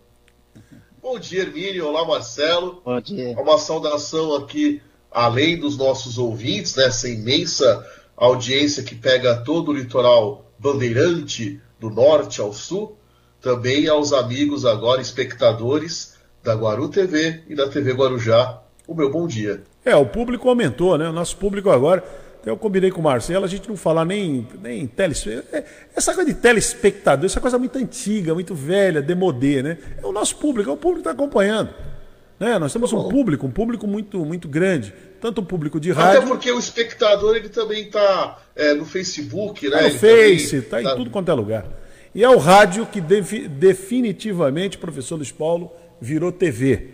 [1.01, 1.87] Bom dia, Hermínio.
[1.87, 2.83] Olá, Marcelo.
[2.85, 3.39] Bom dia.
[3.39, 9.75] Uma saudação aqui, além dos nossos ouvintes, nessa né, imensa audiência que pega todo o
[9.75, 12.97] litoral bandeirante, do norte ao sul,
[13.41, 16.15] também aos amigos agora, espectadores
[16.45, 18.61] da Guaru TV e da TV Guarujá.
[18.87, 19.65] O meu bom dia.
[19.85, 21.09] É, o público aumentou, né?
[21.09, 22.05] O nosso público agora
[22.47, 25.45] eu combinei com o Marcelo, a gente não falar nem, nem telespectador.
[25.53, 25.65] É,
[25.95, 29.79] essa coisa de telespectador, essa coisa muito antiga, muito velha, demodê, né?
[30.01, 31.71] É o nosso público, é o público que está acompanhando.
[32.43, 32.59] Né?
[32.59, 34.93] Nós temos um público, um público muito, muito grande.
[35.21, 36.19] Tanto o público de rádio.
[36.19, 39.77] Até porque o espectador ele também está é, no Facebook, né?
[39.77, 41.65] Tá no Face, está tá em tudo quanto é lugar.
[42.13, 46.89] E é o rádio que definitivamente, professor Luiz Paulo, virou TV.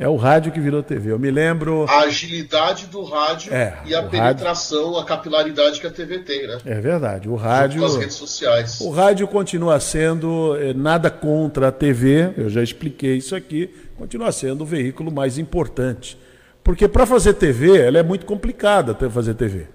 [0.00, 1.12] É o rádio que virou TV.
[1.12, 1.84] Eu me lembro.
[1.88, 4.98] A agilidade do rádio é, e a penetração, rádio...
[4.98, 6.58] a capilaridade que a TV tem, né?
[6.64, 7.28] É verdade.
[7.28, 7.80] O rádio.
[7.80, 8.80] Com as redes sociais.
[8.80, 14.30] O rádio continua sendo eh, nada contra a TV, eu já expliquei isso aqui, continua
[14.30, 16.16] sendo o veículo mais importante.
[16.62, 19.66] Porque para fazer TV, ela é muito complicada fazer TV.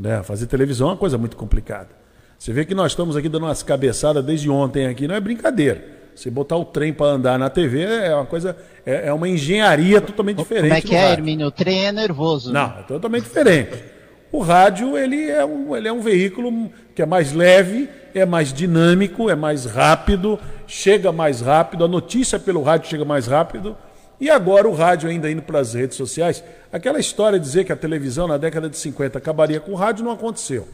[0.00, 0.22] Né?
[0.22, 1.90] Fazer televisão é uma coisa muito complicada.
[2.38, 5.84] Você vê que nós estamos aqui dando umas cabeçadas desde ontem aqui, não é brincadeira.
[6.14, 10.00] Você botar o trem para andar na TV é uma coisa, é, é, uma engenharia
[10.00, 10.68] totalmente diferente.
[10.68, 11.48] Como é que é, Hermínio?
[11.48, 12.52] O trem é nervoso.
[12.52, 12.60] Né?
[12.60, 13.93] Não, é totalmente diferente.
[14.34, 18.52] O rádio ele é, um, ele é um veículo que é mais leve, é mais
[18.52, 23.76] dinâmico, é mais rápido, chega mais rápido, a notícia pelo rádio chega mais rápido.
[24.20, 26.42] E agora o rádio ainda indo para as redes sociais.
[26.72, 30.04] Aquela história de dizer que a televisão na década de 50 acabaria com o rádio
[30.04, 30.66] não aconteceu.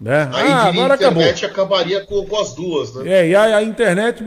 [0.00, 0.30] Né?
[0.32, 1.64] Aí ah, agora a internet acabou.
[1.66, 3.18] acabaria com, com, as duas, né?
[3.18, 4.24] É, e a, a, internet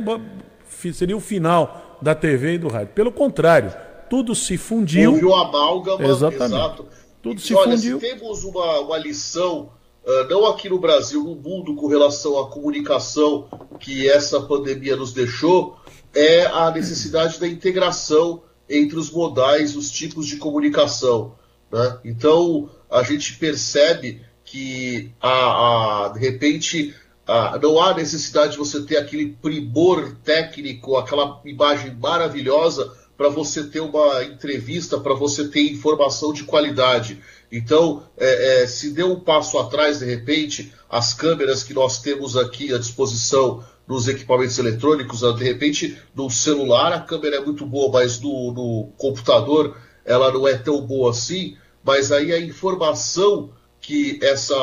[0.93, 2.89] seria o final da TV e do rádio.
[2.93, 3.73] Pelo contrário,
[4.07, 5.13] tudo se fundiu.
[5.13, 6.53] Houve o amálgama, Exatamente.
[6.53, 7.02] exato.
[7.23, 7.99] Tudo se olha, fundiu.
[8.01, 9.71] Se temos uma, uma lição
[10.05, 13.47] uh, não aqui no Brasil, no mundo, com relação à comunicação
[13.79, 15.77] que essa pandemia nos deixou,
[16.13, 21.35] é a necessidade da integração entre os modais, os tipos de comunicação.
[21.71, 21.99] Né?
[22.03, 26.93] Então, a gente percebe que, a, a de repente,
[27.25, 33.63] a, não há necessidade de você ter aquele primor técnico, aquela imagem maravilhosa para você
[33.63, 37.21] ter uma entrevista, para você ter informação de qualidade.
[37.51, 42.35] Então, é, é, se deu um passo atrás, de repente, as câmeras que nós temos
[42.35, 47.91] aqui à disposição nos equipamentos eletrônicos, de repente, no celular a câmera é muito boa,
[47.91, 51.57] mas no, no computador ela não é tão boa assim.
[51.83, 53.51] Mas aí a informação
[53.81, 54.55] que essa,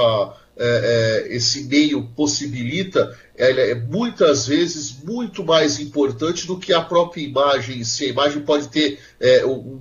[0.63, 7.23] é, é, esse meio possibilita é muitas vezes muito mais importante do que a própria
[7.23, 8.05] imagem em si.
[8.05, 9.81] A imagem pode ter é, um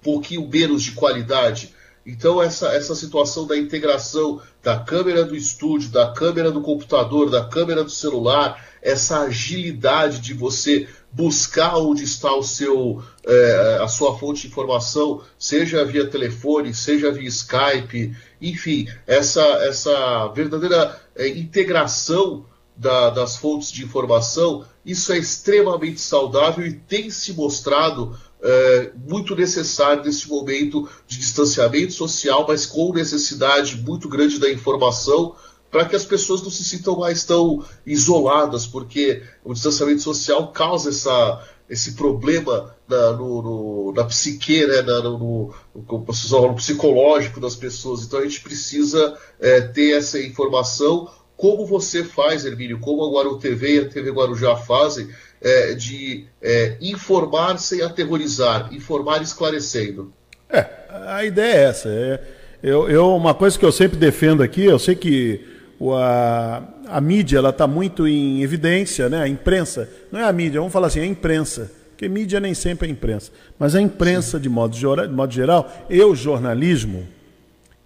[0.00, 1.74] pouquinho menos de qualidade.
[2.06, 7.44] Então, essa, essa situação da integração da câmera do estúdio, da câmera do computador, da
[7.44, 14.18] câmera do celular, essa agilidade de você buscar onde está o seu, é, a sua
[14.18, 22.44] fonte de informação, seja via telefone, seja via Skype, enfim, essa, essa verdadeira é, integração
[22.76, 29.36] da, das fontes de informação, isso é extremamente saudável e tem se mostrado é, muito
[29.36, 35.36] necessário nesse momento de distanciamento social, mas com necessidade muito grande da informação
[35.72, 40.90] para que as pessoas não se sintam mais tão isoladas, porque o distanciamento social causa
[40.90, 48.02] essa, esse problema na, no, no, na psique, né, na, no, no, psicológico das pessoas.
[48.02, 53.38] Então a gente precisa é, ter essa informação, como você faz, Hermínio, como a Guaru
[53.38, 55.08] TV e a TV Guarujá fazem,
[55.40, 60.12] é, de é, informar sem aterrorizar, informar esclarecendo.
[60.50, 61.88] É, a ideia é essa.
[61.88, 62.20] É,
[62.62, 65.51] eu, eu, uma coisa que eu sempre defendo aqui, eu sei que
[65.90, 69.22] a, a mídia ela está muito em evidência, né?
[69.22, 72.54] a imprensa, não é a mídia, vamos falar assim, é a imprensa, porque mídia nem
[72.54, 77.06] sempre é imprensa, mas a imprensa de modo, de modo geral e o jornalismo,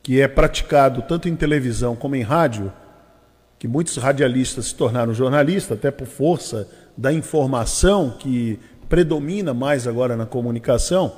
[0.02, 2.72] que é praticado tanto em televisão como em rádio,
[3.58, 10.16] que muitos radialistas se tornaram jornalistas, até por força da informação que predomina mais agora
[10.16, 11.12] na comunicação.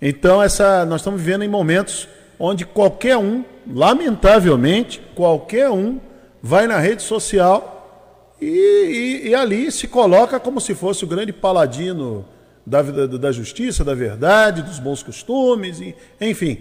[0.00, 5.98] Então, essa, nós estamos vivendo em momentos onde qualquer um, lamentavelmente, qualquer um
[6.42, 11.32] vai na rede social e, e, e ali se coloca como se fosse o grande
[11.32, 12.24] paladino
[12.64, 16.58] da, da, da justiça, da verdade, dos bons costumes, e, enfim.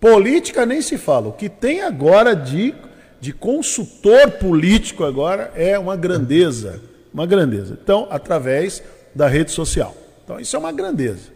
[0.00, 1.28] Política nem se fala.
[1.28, 2.74] O que tem agora de,
[3.20, 6.80] de consultor político agora é uma grandeza.
[7.12, 7.78] Uma grandeza.
[7.82, 8.82] Então, através
[9.14, 9.94] da rede social.
[10.24, 11.28] Então, isso é uma grandeza.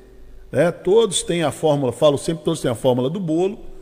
[0.51, 0.71] Né?
[0.71, 3.74] Todos têm a fórmula, falo sempre, todos têm a fórmula do bolo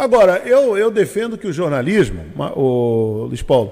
[0.00, 2.24] Agora, eu, eu defendo que o jornalismo,
[2.56, 3.70] o Luiz Paulo,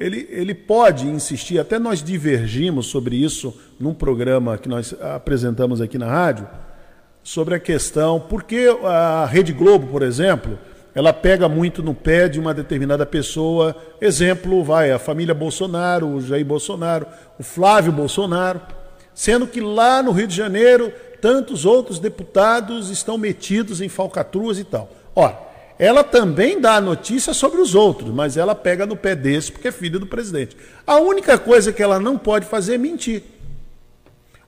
[0.00, 5.96] ele, ele pode insistir, até nós divergimos sobre isso num programa que nós apresentamos aqui
[5.96, 6.48] na rádio,
[7.22, 10.58] sobre a questão, porque a Rede Globo, por exemplo,
[10.92, 16.20] ela pega muito no pé de uma determinada pessoa, exemplo, vai, a família Bolsonaro, o
[16.20, 17.06] Jair Bolsonaro,
[17.38, 18.60] o Flávio Bolsonaro,
[19.14, 24.64] sendo que lá no Rio de Janeiro, tantos outros deputados estão metidos em falcatruas e
[24.64, 24.90] tal.
[25.14, 25.49] Ora,
[25.80, 29.72] ela também dá notícia sobre os outros, mas ela pega no pé desse porque é
[29.72, 30.54] filha do presidente.
[30.86, 33.22] A única coisa que ela não pode fazer é mentir.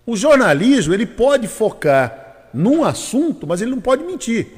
[0.05, 4.49] O jornalismo, ele pode focar num assunto, mas ele não pode mentir.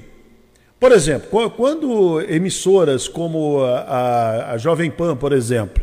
[0.81, 5.81] Por exemplo, quando emissoras como a, a, Jovem Pan, por exemplo,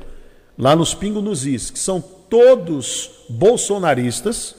[0.57, 4.57] lá nos Pingo nos Is, que são todos bolsonaristas,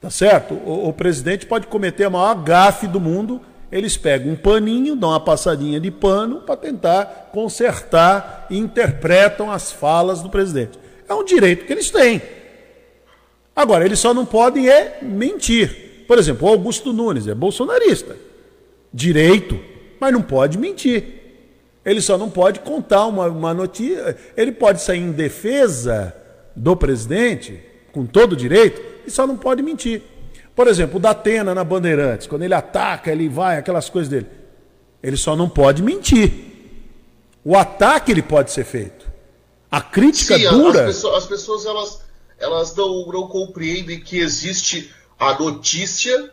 [0.00, 0.54] tá certo?
[0.54, 3.40] O, o presidente pode cometer a maior gafe do mundo
[3.70, 9.70] eles pegam um paninho, dão uma passadinha de pano para tentar consertar e interpretam as
[9.70, 10.78] falas do presidente.
[11.08, 12.22] É um direito que eles têm.
[13.54, 16.04] Agora, eles só não podem é mentir.
[16.06, 18.16] Por exemplo, o Augusto Nunes é bolsonarista.
[18.92, 19.58] Direito,
[20.00, 21.04] mas não pode mentir.
[21.84, 24.16] Ele só não pode contar uma, uma notícia.
[24.36, 26.14] Ele pode sair em defesa
[26.54, 27.60] do presidente,
[27.92, 30.02] com todo direito, e só não pode mentir.
[30.58, 34.26] Por exemplo, o Datena na Bandeirantes, quando ele ataca, ele vai, aquelas coisas dele.
[35.00, 36.32] Ele só não pode mentir.
[37.44, 39.06] O ataque ele pode ser feito.
[39.70, 40.80] A crítica Sim, dura.
[40.80, 42.00] As pessoas, as pessoas elas,
[42.40, 46.32] elas não, não compreendem que existe a notícia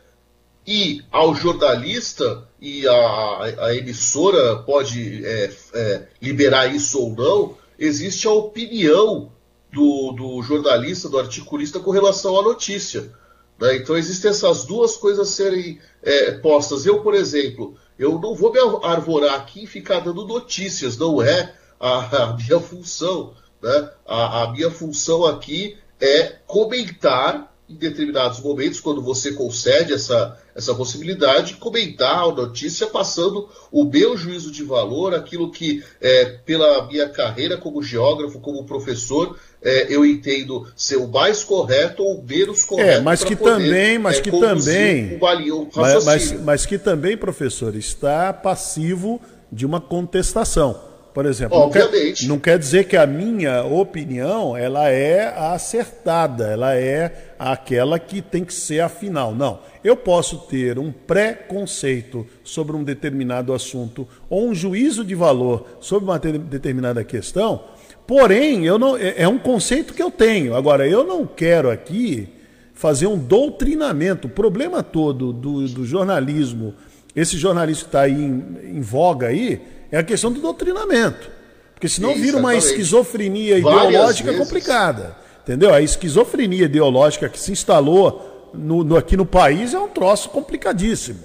[0.65, 8.25] e ao jornalista e a, a emissora pode é, é, liberar isso ou não, existe
[8.25, 9.31] a opinião
[9.71, 13.13] do, do jornalista, do articulista com relação à notícia.
[13.59, 13.77] Né?
[13.77, 16.85] Então existem essas duas coisas serem é, postas.
[16.85, 21.53] Eu, por exemplo, eu não vou me arvorar aqui e ficar dando notícias, não é
[21.79, 23.33] a, a minha função.
[23.61, 23.89] Né?
[24.05, 30.73] A, a minha função aqui é comentar em determinados momentos, quando você concede essa, essa
[30.75, 37.09] possibilidade, comentar a notícia passando o meu juízo de valor, aquilo que, é, pela minha
[37.09, 42.63] carreira como geógrafo, como professor, é, eu entendo ser o mais correto ou o menos
[42.63, 42.99] é, correto.
[42.99, 45.17] É, mas que poder, também, mas é, que também,
[45.51, 49.19] o, mas, mas, mas que também, professor, está passivo
[49.51, 50.94] de uma contestação.
[51.15, 51.89] Por exemplo, não quer,
[52.23, 58.21] não quer, dizer que a minha opinião ela é a acertada, ela é aquela que
[58.21, 59.33] tem que ser a final.
[59.33, 59.61] Não.
[59.81, 66.03] Eu posso ter um pré-conceito sobre um determinado assunto ou um juízo de valor sobre
[66.03, 67.63] uma determinada questão,
[68.05, 70.53] porém, eu não, é, é um conceito que eu tenho.
[70.53, 72.27] Agora, eu não quero aqui
[72.73, 74.27] fazer um doutrinamento.
[74.27, 76.73] O problema todo do, do jornalismo,
[77.15, 79.61] esse jornalismo que está aí em, em voga aí,
[79.95, 81.31] é a questão do doutrinamento.
[81.73, 84.45] Porque senão Isso, vira uma esquizofrenia Várias ideológica vezes.
[84.45, 85.15] complicada.
[85.41, 85.73] Entendeu?
[85.73, 91.19] A esquizofrenia ideológica que se instalou no, no, aqui no país é um troço complicadíssimo.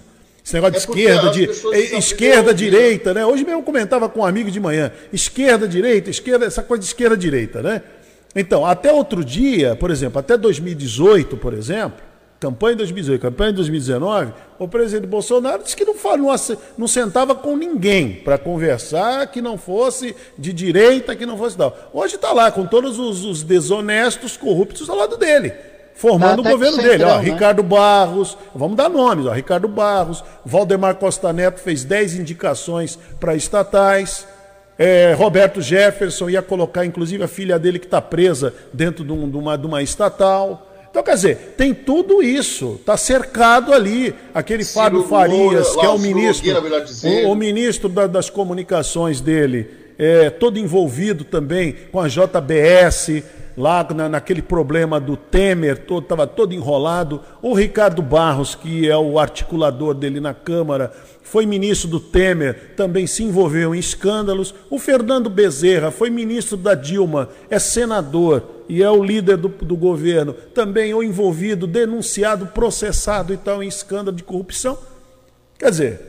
[0.45, 1.45] Esse negócio de é esquerda, de,
[1.75, 3.27] é, esquerda, direita, né?
[3.27, 6.87] Hoje mesmo eu comentava com um amigo de manhã, esquerda, direita, esquerda, essa coisa de
[6.87, 7.83] esquerda, direita, né?
[8.37, 12.01] Então, até outro dia, por exemplo, até 2018, por exemplo,
[12.41, 16.37] campanha em 2018, campanha em 2019, o presidente Bolsonaro disse que não, não,
[16.79, 21.77] não sentava com ninguém para conversar que não fosse de direita, que não fosse tal.
[21.93, 25.53] Hoje está lá com todos os, os, desonestos, corruptos ao lado dele,
[25.95, 27.05] formando tá, o governo dele.
[27.05, 27.31] Ó, né?
[27.31, 33.37] Ricardo Barros, vamos dar nomes, ó, Ricardo Barros, Valdemar Costa Neto fez 10 indicações para
[33.37, 34.27] estatais.
[34.79, 39.29] É, Roberto Jefferson ia colocar, inclusive, a filha dele que está presa dentro de, um,
[39.29, 40.70] de, uma, de uma estatal.
[40.91, 44.13] Então, quer dizer, tem tudo isso, está cercado ali.
[44.35, 46.53] Aquele Ciro Fábio Farias, Lula, que é o ministro,
[47.05, 53.23] o, o, ministro da, das comunicações dele, é, todo envolvido também com a JBS,
[53.61, 57.21] lá na, naquele problema do Temer, estava todo, todo enrolado.
[57.43, 60.91] O Ricardo Barros, que é o articulador dele na Câmara,
[61.23, 64.55] foi ministro do Temer, também se envolveu em escândalos.
[64.69, 69.77] O Fernando Bezerra foi ministro da Dilma, é senador e é o líder do, do
[69.77, 74.79] governo, também ou envolvido, denunciado, processado e tal em escândalo de corrupção.
[75.59, 76.01] Quer dizer,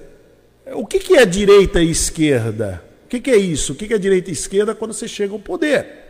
[0.73, 2.81] o que, que é direita e esquerda?
[3.05, 3.73] O que, que é isso?
[3.73, 6.00] O que, que é direita e esquerda quando você chega ao poder?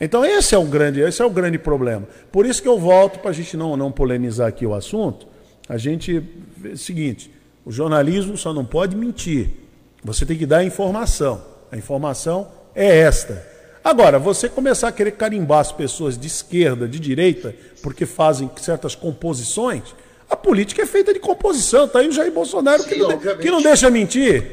[0.00, 2.08] Então esse é o grande, esse é o grande problema.
[2.32, 5.26] Por isso que eu volto para a gente não, não polemizar aqui o assunto.
[5.68, 6.24] A gente
[6.64, 7.30] é o seguinte:
[7.64, 9.50] o jornalismo só não pode mentir.
[10.02, 11.42] Você tem que dar a informação.
[11.70, 13.46] A informação é esta.
[13.82, 18.94] Agora, você começar a querer carimbar as pessoas de esquerda, de direita, porque fazem certas
[18.94, 19.82] composições,
[20.28, 21.86] a política é feita de composição.
[21.86, 24.44] Está aí o Jair Bolsonaro Sim, que, não, que, não, deixa mentir.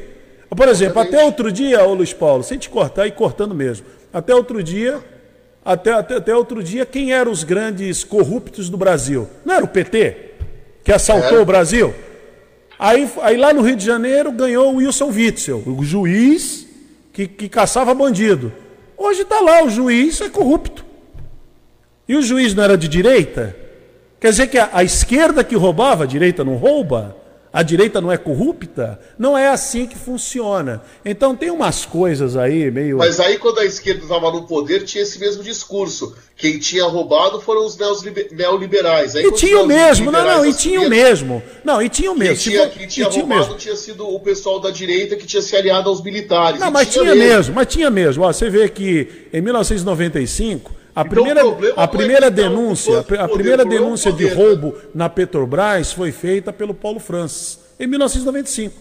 [0.48, 1.14] Por exemplo, obviamente.
[1.14, 4.98] até outro dia, ô Luiz Paulo, sem te cortar e cortando mesmo, até outro dia,
[5.68, 9.28] até, até, até outro dia, quem eram os grandes corruptos do Brasil?
[9.44, 10.16] Não era o PT,
[10.82, 11.40] que assaltou é.
[11.42, 11.94] o Brasil?
[12.78, 16.66] Aí, aí lá no Rio de Janeiro ganhou o Wilson Witzel, o juiz
[17.12, 18.50] que, que caçava bandido.
[18.96, 20.86] Hoje está lá, o juiz é corrupto.
[22.08, 23.54] E o juiz não era de direita?
[24.18, 27.14] Quer dizer que a, a esquerda que roubava, a direita não rouba?
[27.58, 29.00] A direita não é corrupta?
[29.18, 30.80] Não é assim que funciona.
[31.04, 32.98] Então tem umas coisas aí meio.
[32.98, 36.14] Mas aí quando a esquerda estava no poder tinha esse mesmo discurso.
[36.36, 37.76] Quem tinha roubado foram os
[38.30, 39.16] neoliberais.
[39.16, 41.42] Aí, e tinha o mesmo, não, não, e tinha o mesmo.
[41.64, 42.36] Não, e tinha o mesmo.
[42.36, 43.54] Quem tinha, quem tinha roubado mesmo.
[43.56, 46.60] tinha sido o pessoal da direita que tinha se aliado aos militares.
[46.60, 47.34] Não, mas tinha, tinha mesmo.
[47.34, 48.22] mesmo, mas tinha mesmo.
[48.22, 51.42] Ó, você vê que em 1995 a então, primeira,
[51.76, 56.74] a primeira é denúncia, a, a primeira denúncia de roubo na Petrobras foi feita pelo
[56.74, 58.74] Paulo Francis, em 1995.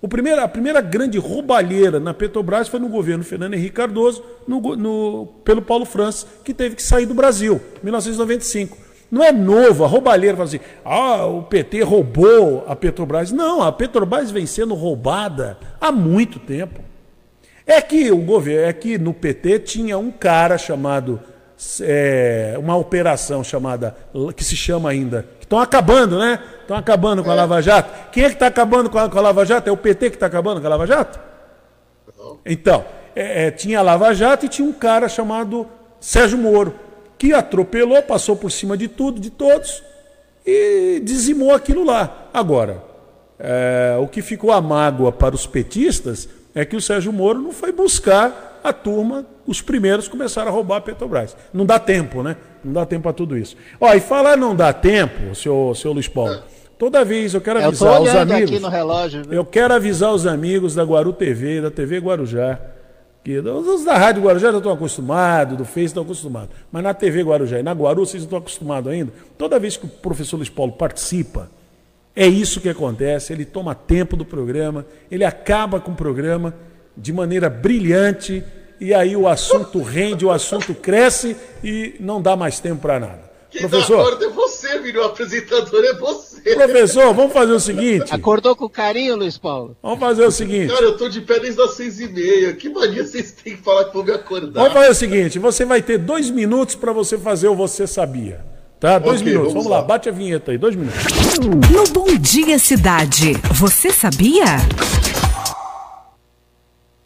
[0.00, 4.60] O primeiro, a primeira grande roubalheira na Petrobras foi no governo Fernando Henrique Cardoso, no,
[4.76, 8.78] no, pelo Paulo Francis, que teve que sair do Brasil, em 1995.
[9.10, 13.32] Não é novo, a roubalheira fala assim, ah, o PT roubou a Petrobras.
[13.32, 16.80] Não, a Petrobras vem sendo roubada há muito tempo.
[17.66, 21.18] É que o governo, é que no PT tinha um cara chamado
[21.80, 23.96] é, uma operação chamada,
[24.36, 26.40] que se chama ainda, que estão acabando, né?
[26.60, 27.36] Estão acabando com a é.
[27.36, 28.10] Lava Jato.
[28.10, 29.68] Quem é que está acabando com a, com a, Lava Jato?
[29.68, 31.20] É o PT que está acabando com a Lava Jato?
[32.44, 32.84] Então,
[33.14, 35.66] é, é, tinha a Lava Jato e tinha um cara chamado
[36.00, 36.74] Sérgio Moro,
[37.16, 39.82] que atropelou, passou por cima de tudo, de todos,
[40.44, 42.28] e dizimou aquilo lá.
[42.32, 42.82] Agora,
[43.38, 47.52] é, o que ficou a mágoa para os petistas é que o Sérgio Moro não
[47.52, 51.36] foi buscar a turma, os primeiros começaram a roubar a Petrobras.
[51.52, 52.36] Não dá tempo, né?
[52.64, 53.56] Não dá tempo para tudo isso.
[53.80, 56.42] Ó, e falar não dá tempo, senhor, senhor Luiz Paulo.
[56.78, 58.62] Toda vez eu quero avisar os amigos.
[58.62, 62.58] Relógio, eu quero avisar os amigos da Guaru TV, da TV Guarujá.
[63.22, 66.50] Que, os da Rádio Guarujá já estão acostumados, do Face estão acostumados.
[66.70, 69.12] Mas na TV Guarujá e na Guaru vocês não estão acostumados ainda.
[69.38, 71.48] Toda vez que o professor Luiz Paulo participa,
[72.16, 73.32] é isso que acontece.
[73.32, 76.54] Ele toma tempo do programa, ele acaba com o programa
[76.96, 78.42] de maneira brilhante
[78.80, 83.34] e aí o assunto rende, o assunto cresce e não dá mais tempo para nada.
[83.50, 86.54] Quem Professor, é você, filho, o apresentador é você.
[86.54, 88.12] Professor, vamos fazer o seguinte.
[88.12, 89.76] Acordou com carinho, Luiz Paulo?
[89.80, 90.72] Vamos fazer o seguinte.
[90.72, 92.52] Cara, eu tô de pé desde as seis e meia.
[92.52, 94.60] Que mania vocês têm que falar que vou me acordar?
[94.60, 98.44] Vamos fazer o seguinte: você vai ter dois minutos para você fazer o Você Sabia.
[98.84, 98.98] Tá?
[98.98, 99.54] Dois okay, minutos.
[99.54, 99.80] Vamos, vamos lá.
[99.80, 100.58] lá, bate a vinheta aí.
[100.58, 101.00] Dois minutos.
[101.70, 104.44] No Bom Dia Cidade, você sabia?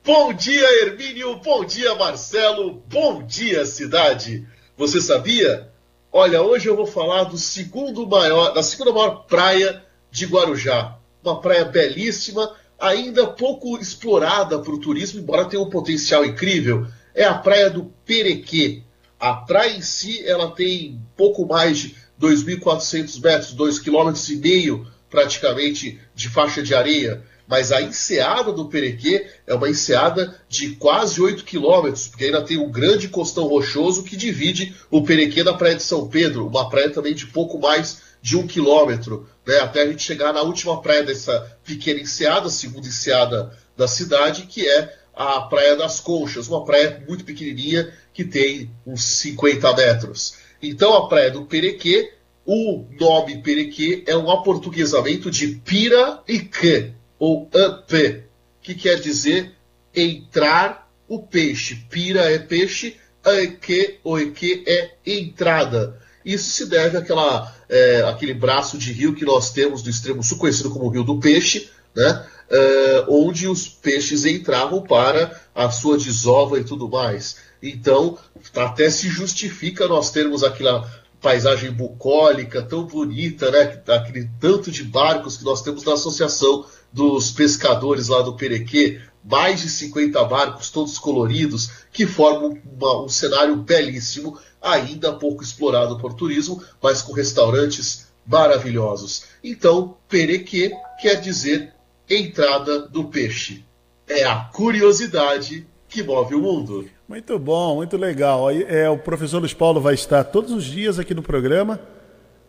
[0.04, 1.36] Bom dia, Hermínio.
[1.36, 2.82] Bom dia, Marcelo.
[2.88, 4.44] Bom dia, cidade.
[4.76, 5.70] Você sabia?
[6.10, 10.96] Olha, hoje eu vou falar do segundo maior, da segunda maior praia de Guarujá.
[11.22, 16.88] Uma praia belíssima, ainda pouco explorada para o turismo, embora tenha um potencial incrível.
[17.14, 18.82] É a praia do Perequê.
[19.18, 26.28] A praia em si, ela tem pouco mais de 2.400 metros, 2,5 km praticamente de
[26.28, 27.22] faixa de areia.
[27.46, 32.58] Mas a enseada do Perequê é uma enseada de quase 8 quilômetros, porque ainda tem
[32.58, 36.90] um grande costão rochoso que divide o Perequê da Praia de São Pedro, uma praia
[36.90, 41.02] também de pouco mais de um quilômetro, né, até a gente chegar na última praia
[41.02, 47.02] dessa pequena enseada, segunda enseada da cidade, que é a Praia das Conchas, uma praia
[47.08, 50.36] muito pequenininha que tem uns 50 metros.
[50.62, 52.12] Então a Praia do Perequê,
[52.46, 58.22] o nome Perequê é um aportuguesamento de Pira e Quê, ou up,
[58.62, 59.56] que quer dizer
[59.92, 61.84] entrar o peixe.
[61.90, 66.00] Pira é peixe, aeque ou eque é entrada.
[66.24, 70.38] Isso se deve àquela, é, àquele braço de rio que nós temos do extremo sul,
[70.38, 72.26] conhecido como Rio do Peixe, né?
[72.50, 77.36] É, onde os peixes entravam para a sua desova e tudo mais.
[77.62, 78.16] Então,
[78.54, 80.88] até se justifica nós termos aquela
[81.20, 83.82] paisagem bucólica tão bonita, né?
[83.88, 89.60] aquele tanto de barcos que nós temos na associação dos pescadores lá do Perequê, mais
[89.60, 96.14] de 50 barcos, todos coloridos, que formam uma, um cenário belíssimo, ainda pouco explorado por
[96.14, 99.24] turismo, mas com restaurantes maravilhosos.
[99.42, 101.74] Então, Perequê quer dizer
[102.08, 103.64] entrada do peixe.
[104.08, 106.88] É a curiosidade que move o mundo.
[107.08, 108.50] Muito bom, muito legal.
[108.50, 111.80] É, o professor Luiz Paulo vai estar todos os dias aqui no programa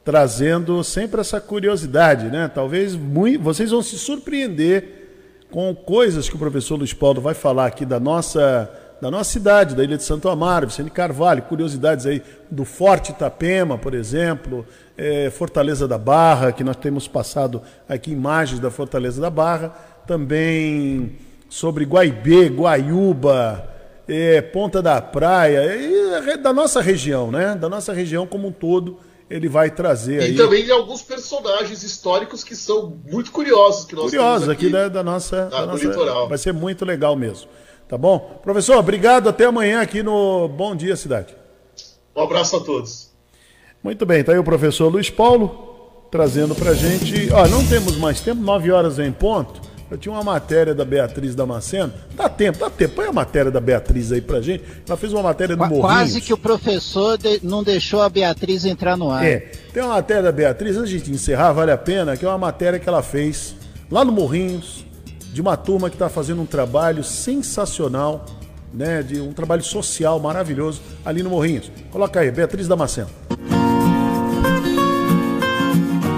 [0.04, 2.50] trazendo sempre essa curiosidade, né?
[2.54, 7.68] Talvez muito, vocês vão se surpreender com coisas que o professor Luiz Paulo vai falar
[7.68, 8.72] aqui da nossa
[9.02, 13.78] da nossa cidade, da Ilha de Santo Amaro, Vicente Carvalho, curiosidades aí do Forte Itapema,
[13.78, 14.66] por exemplo,
[14.98, 19.70] é, Fortaleza da Barra, que nós temos passado aqui imagens da Fortaleza da Barra,
[20.06, 23.68] também sobre Guaibê, Guaiúba,
[24.08, 27.56] é, Ponta da Praia, é, da nossa região, né?
[27.56, 28.98] Da nossa região como um todo
[29.30, 30.34] ele vai trazer e aí.
[30.34, 34.90] E também alguns personagens históricos que são muito curiosos que nós curiosos aqui, aqui da,
[34.90, 36.28] da, nossa, da nossa litoral.
[36.28, 37.48] Vai ser muito legal mesmo.
[37.90, 38.40] Tá bom?
[38.44, 39.28] Professor, obrigado.
[39.28, 41.36] Até amanhã aqui no Bom Dia Cidade.
[42.16, 43.10] Um abraço a todos.
[43.84, 47.34] Muito bem, tá aí o professor Luiz Paulo trazendo pra gente.
[47.34, 49.60] Ó, não temos mais tempo, nove horas em ponto.
[49.90, 51.92] Eu tinha uma matéria da Beatriz Damasceno.
[52.14, 52.94] Dá tempo, dá tempo.
[52.94, 54.64] Põe a matéria da Beatriz aí pra gente.
[54.88, 55.82] Ela fez uma matéria no Morrinhos.
[55.82, 57.40] Quase que o professor de...
[57.44, 59.26] não deixou a Beatriz entrar no ar.
[59.26, 59.52] É.
[59.74, 62.38] Tem uma matéria da Beatriz, antes de gente encerrar, vale a pena, que é uma
[62.38, 63.56] matéria que ela fez
[63.90, 64.86] lá no Morrinhos,
[65.32, 68.26] de uma turma que está fazendo um trabalho sensacional,
[68.74, 69.04] né?
[69.04, 71.72] De um trabalho social maravilhoso ali no Morrinhos.
[71.92, 73.10] Coloca aí, Beatriz Damasceno.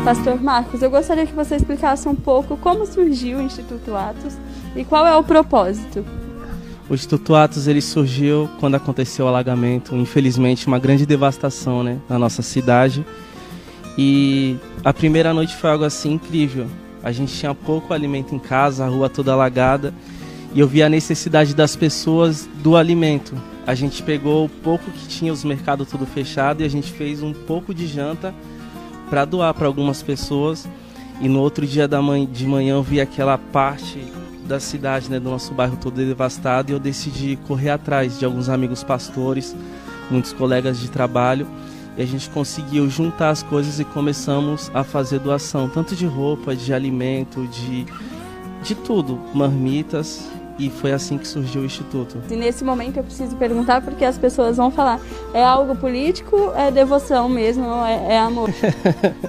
[0.04, 4.36] Pastor Marcos, eu gostaria que você explicasse um pouco como surgiu o Instituto Atos
[4.76, 6.04] e qual é o propósito.
[6.90, 12.18] O Instituto Atos ele surgiu quando aconteceu o alagamento, infelizmente uma grande devastação, né, na
[12.18, 13.06] nossa cidade.
[13.96, 16.68] E a primeira noite foi algo assim incrível.
[17.04, 19.94] A gente tinha pouco alimento em casa, a rua toda alagada,
[20.54, 23.36] e eu vi a necessidade das pessoas do alimento.
[23.66, 27.24] A gente pegou o pouco que tinha os mercados tudo fechado e a gente fez
[27.24, 28.34] um pouco de janta
[29.10, 30.68] para doar para algumas pessoas.
[31.20, 34.00] E no outro dia da manhã, de manhã eu vi aquela parte
[34.46, 38.50] da cidade, né, do nosso bairro todo devastado e eu decidi correr atrás de alguns
[38.50, 39.56] amigos pastores,
[40.10, 41.48] muitos colegas de trabalho
[41.98, 46.56] e a gente conseguiu juntar as coisas e começamos a fazer doação, tanto de roupa,
[46.56, 47.86] de alimento, de
[48.62, 50.30] de tudo, marmitas
[50.60, 52.22] e foi assim que surgiu o Instituto.
[52.30, 55.00] E nesse momento eu preciso perguntar porque as pessoas vão falar:
[55.34, 56.52] é algo político?
[56.56, 57.66] É devoção mesmo?
[57.86, 58.50] É, é amor?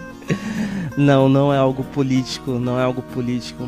[0.96, 3.66] não, não é algo político, não é algo político.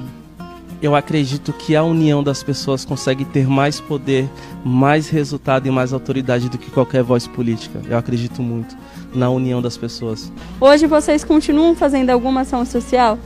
[0.84, 4.28] Eu acredito que a união das pessoas consegue ter mais poder,
[4.62, 7.80] mais resultado e mais autoridade do que qualquer voz política.
[7.88, 8.76] Eu acredito muito
[9.14, 10.30] na união das pessoas.
[10.60, 13.18] Hoje vocês continuam fazendo alguma ação social?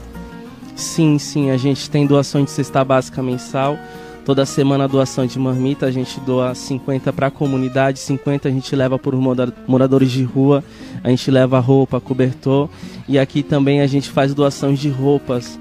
[0.73, 3.77] Sim, sim, a gente tem doação de cesta básica mensal.
[4.23, 8.73] Toda semana doação de marmita, a gente doa 50 para a comunidade, 50 a gente
[8.73, 9.21] leva para os
[9.67, 10.63] moradores de rua,
[11.03, 12.69] a gente leva roupa, cobertor
[13.05, 15.59] e aqui também a gente faz doação de roupas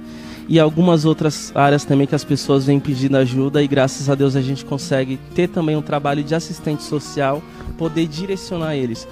[0.48, 4.34] e algumas outras áreas também que as pessoas vêm pedindo ajuda e graças a Deus
[4.34, 7.42] a gente consegue ter também um trabalho de assistente social,
[7.76, 9.06] poder direcionar eles.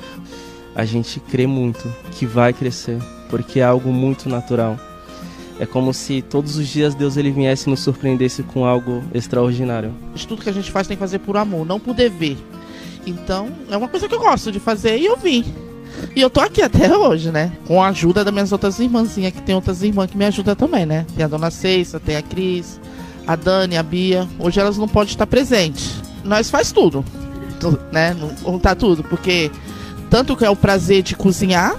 [0.75, 4.79] A gente crê muito que vai crescer, porque é algo muito natural.
[5.61, 9.93] É como se todos os dias Deus ele viesse e nos surpreendesse com algo extraordinário.
[10.27, 12.37] Tudo que a gente faz tem que fazer por amor, não por dever.
[13.07, 15.45] Então, é uma coisa que eu gosto de fazer e eu vim.
[16.15, 17.53] E eu tô aqui até hoje, né?
[17.67, 20.87] Com a ajuda das minhas outras irmãzinhas, que tem outras irmãs que me ajudam também,
[20.87, 21.07] né?
[21.15, 22.81] Tem a dona Ceissa, tem a Cris,
[23.27, 24.27] a Dani, a Bia.
[24.39, 26.01] Hoje elas não podem estar presentes.
[26.25, 27.05] Nós faz tudo,
[27.93, 28.17] né?
[28.45, 29.51] Não tá tudo, porque
[30.11, 31.77] tanto que é o prazer de cozinhar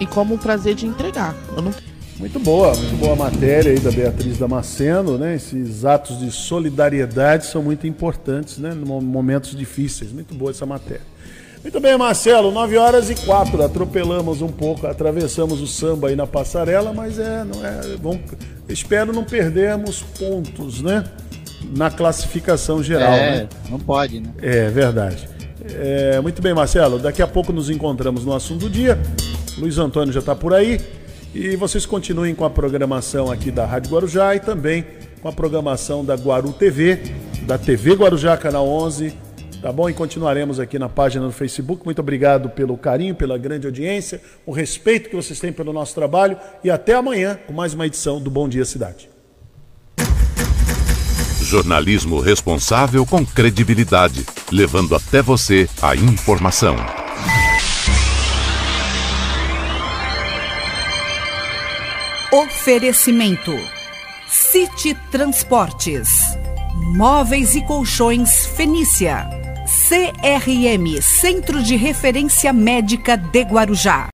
[0.00, 1.34] e como o prazer de entregar.
[1.56, 1.72] Não
[2.18, 5.34] muito boa, muito boa matéria aí da Beatriz Damasceno, né?
[5.34, 8.72] Esses atos de solidariedade são muito importantes, né?
[8.72, 10.12] Em momentos difíceis.
[10.12, 11.02] Muito boa essa matéria.
[11.64, 13.62] Muito bem, Marcelo, 9 horas e 4.
[13.64, 17.96] Atropelamos um pouco, atravessamos o samba aí na passarela, mas é, não é.
[18.02, 18.20] Vamos,
[18.68, 21.04] espero não perdermos pontos, né?
[21.74, 23.48] Na classificação geral, é, né?
[23.70, 24.28] Não pode, né?
[24.42, 25.26] É verdade.
[25.66, 26.98] É, muito bem, Marcelo.
[26.98, 29.00] Daqui a pouco nos encontramos no assunto do dia.
[29.56, 30.78] Luiz Antônio já está por aí.
[31.34, 34.84] E vocês continuem com a programação aqui da Rádio Guarujá e também
[35.22, 37.00] com a programação da Guaru TV,
[37.46, 39.23] da TV Guarujá, canal 11,
[39.64, 39.88] tá bom?
[39.88, 41.86] E continuaremos aqui na página do Facebook.
[41.86, 46.36] Muito obrigado pelo carinho, pela grande audiência, o respeito que vocês têm pelo nosso trabalho
[46.62, 49.08] e até amanhã com mais uma edição do Bom Dia Cidade.
[51.40, 56.76] Jornalismo responsável com credibilidade, levando até você a informação.
[62.30, 63.52] Oferecimento:
[64.28, 66.36] City Transportes,
[66.74, 69.43] Móveis e Colchões Fenícia,
[69.86, 74.02] CRM Centro de Referência Médica de Guarujá.